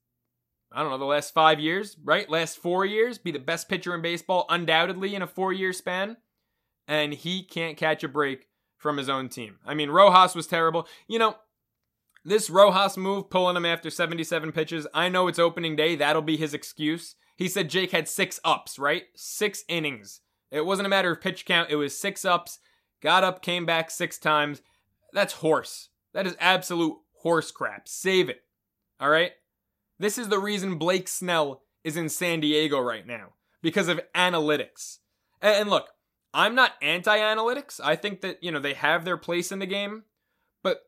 [0.71, 2.29] I don't know, the last five years, right?
[2.29, 6.19] Last four years, be the best pitcher in baseball, undoubtedly, in a four year span.
[6.87, 9.59] And he can't catch a break from his own team.
[9.65, 10.87] I mean, Rojas was terrible.
[11.07, 11.37] You know,
[12.25, 15.97] this Rojas move, pulling him after 77 pitches, I know it's opening day.
[15.97, 17.15] That'll be his excuse.
[17.37, 19.05] He said Jake had six ups, right?
[19.15, 20.21] Six innings.
[20.51, 22.59] It wasn't a matter of pitch count, it was six ups,
[23.03, 24.63] got up, came back six times.
[25.13, 25.89] That's horse.
[26.15, 27.89] That is absolute horse crap.
[27.89, 28.43] Save it.
[29.01, 29.33] All right?
[29.99, 34.99] This is the reason Blake Snell is in San Diego right now because of analytics.
[35.41, 35.89] And look,
[36.33, 37.81] I'm not anti analytics.
[37.83, 40.05] I think that, you know, they have their place in the game.
[40.63, 40.83] But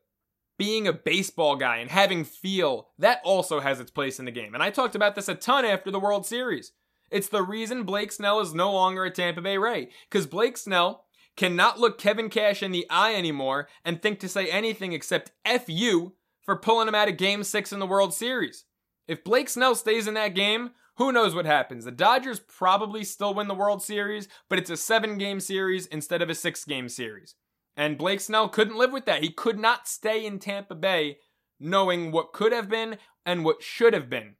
[0.57, 4.53] being a baseball guy and having feel, that also has its place in the game.
[4.53, 6.71] And I talked about this a ton after the World Series.
[7.11, 9.89] It's the reason Blake Snell is no longer a Tampa Bay Ray.
[10.09, 11.05] Because Blake Snell
[11.35, 15.65] cannot look Kevin Cash in the eye anymore and think to say anything except F
[15.67, 18.65] you for pulling him out of game six in the World Series.
[19.07, 21.85] If Blake Snell stays in that game, who knows what happens?
[21.85, 26.21] The Dodgers probably still win the World Series, but it's a seven game series instead
[26.21, 27.35] of a six game series.
[27.75, 29.23] And Blake Snell couldn't live with that.
[29.23, 31.17] He could not stay in Tampa Bay
[31.59, 34.35] knowing what could have been and what should have been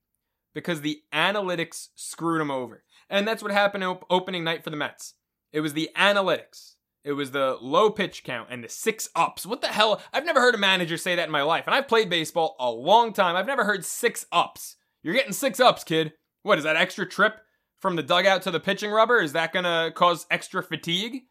[0.53, 2.83] because the analytics screwed him over.
[3.09, 5.15] And that's what happened op- opening night for the Mets.
[5.51, 6.75] It was the analytics.
[7.03, 9.45] It was the low pitch count and the six ups.
[9.45, 10.01] What the hell?
[10.13, 11.65] I've never heard a manager say that in my life.
[11.65, 13.35] And I've played baseball a long time.
[13.35, 14.75] I've never heard six ups.
[15.03, 16.13] You're getting six ups, kid.
[16.43, 17.41] What is that extra trip
[17.79, 19.19] from the dugout to the pitching rubber?
[19.19, 21.23] Is that going to cause extra fatigue?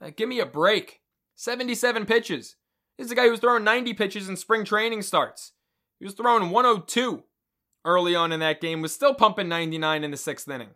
[0.00, 1.00] Uh, give me a break.
[1.34, 2.56] 77 pitches.
[2.96, 5.52] This is a guy who was throwing 90 pitches in spring training starts.
[5.98, 7.24] He was throwing 102
[7.84, 10.70] early on in that game, was still pumping 99 in the sixth inning.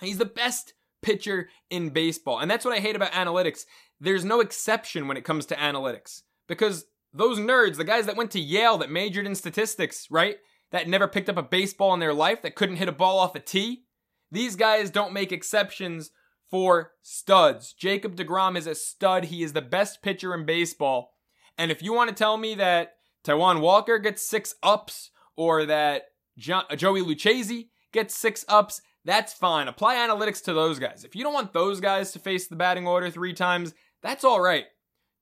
[0.00, 2.38] He's the best pitcher in baseball.
[2.38, 3.64] And that's what I hate about analytics.
[4.00, 8.30] There's no exception when it comes to analytics because those nerds, the guys that went
[8.32, 10.36] to Yale that majored in statistics, right?
[10.70, 13.34] That never picked up a baseball in their life, that couldn't hit a ball off
[13.34, 13.84] a tee,
[14.30, 16.10] these guys don't make exceptions
[16.50, 17.72] for studs.
[17.72, 19.26] Jacob DeGrom is a stud.
[19.26, 21.12] He is the best pitcher in baseball.
[21.56, 26.04] And if you want to tell me that Taijuan Walker gets six ups or that
[26.38, 29.68] jo- uh, Joey Lucchesi gets six ups, that's fine.
[29.68, 31.04] Apply analytics to those guys.
[31.04, 34.40] If you don't want those guys to face the batting order three times, that's all
[34.40, 34.64] right.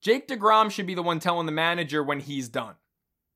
[0.03, 2.75] Jake DeGrom should be the one telling the manager when he's done.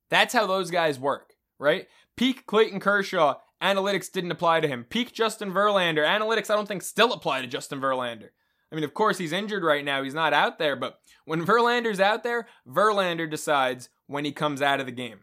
[0.09, 1.87] That's how those guys work, right?
[2.17, 4.85] Peak Clayton Kershaw, analytics didn't apply to him.
[4.89, 8.29] Peak Justin Verlander, analytics I don't think still apply to Justin Verlander.
[8.71, 10.03] I mean, of course, he's injured right now.
[10.03, 14.79] He's not out there, but when Verlander's out there, Verlander decides when he comes out
[14.79, 15.19] of the game.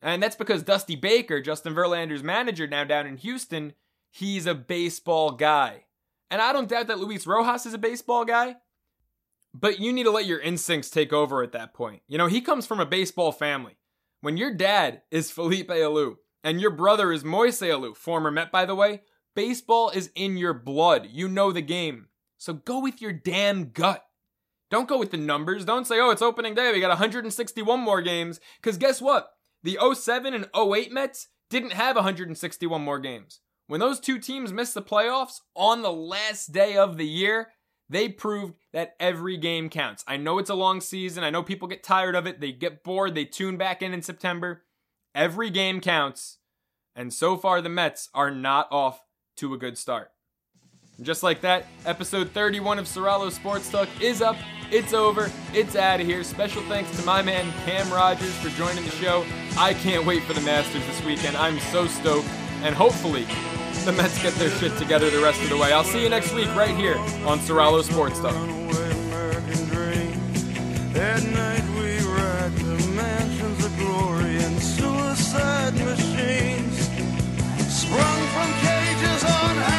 [0.00, 3.72] And that's because Dusty Baker, Justin Verlander's manager now down in Houston,
[4.10, 5.84] he's a baseball guy.
[6.30, 8.56] And I don't doubt that Luis Rojas is a baseball guy,
[9.54, 12.02] but you need to let your instincts take over at that point.
[12.06, 13.76] You know, he comes from a baseball family.
[14.20, 18.66] When your dad is Felipe Alou and your brother is Moise Alou, former Met by
[18.66, 19.02] the way,
[19.34, 21.08] baseball is in your blood.
[21.10, 22.08] You know the game.
[22.36, 24.04] So go with your damn gut.
[24.70, 25.64] Don't go with the numbers.
[25.64, 26.72] Don't say, oh, it's opening day.
[26.72, 28.38] We got 161 more games.
[28.60, 29.30] Because guess what?
[29.62, 33.40] The 07 and 08 Mets didn't have 161 more games.
[33.66, 37.48] When those two teams missed the playoffs on the last day of the year,
[37.90, 40.04] they proved that every game counts.
[40.06, 41.24] I know it's a long season.
[41.24, 42.40] I know people get tired of it.
[42.40, 43.14] They get bored.
[43.14, 44.64] They tune back in in September.
[45.14, 46.38] Every game counts.
[46.94, 49.02] And so far, the Mets are not off
[49.36, 50.12] to a good start.
[51.00, 54.36] Just like that, episode 31 of Soralo Sports Talk is up.
[54.70, 55.30] It's over.
[55.54, 56.24] It's out of here.
[56.24, 59.24] Special thanks to my man Cam Rogers for joining the show.
[59.56, 61.36] I can't wait for the Masters this weekend.
[61.36, 62.28] I'm so stoked.
[62.62, 63.26] And hopefully,
[63.84, 65.72] the Mets get their shit together the rest of the way.
[65.72, 68.34] I'll see you next week right here on Soralo Sports Talk.
[70.96, 76.88] At night we ride to mansions of glory and suicide machines
[77.72, 79.77] sprung from cages on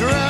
[0.00, 0.29] rims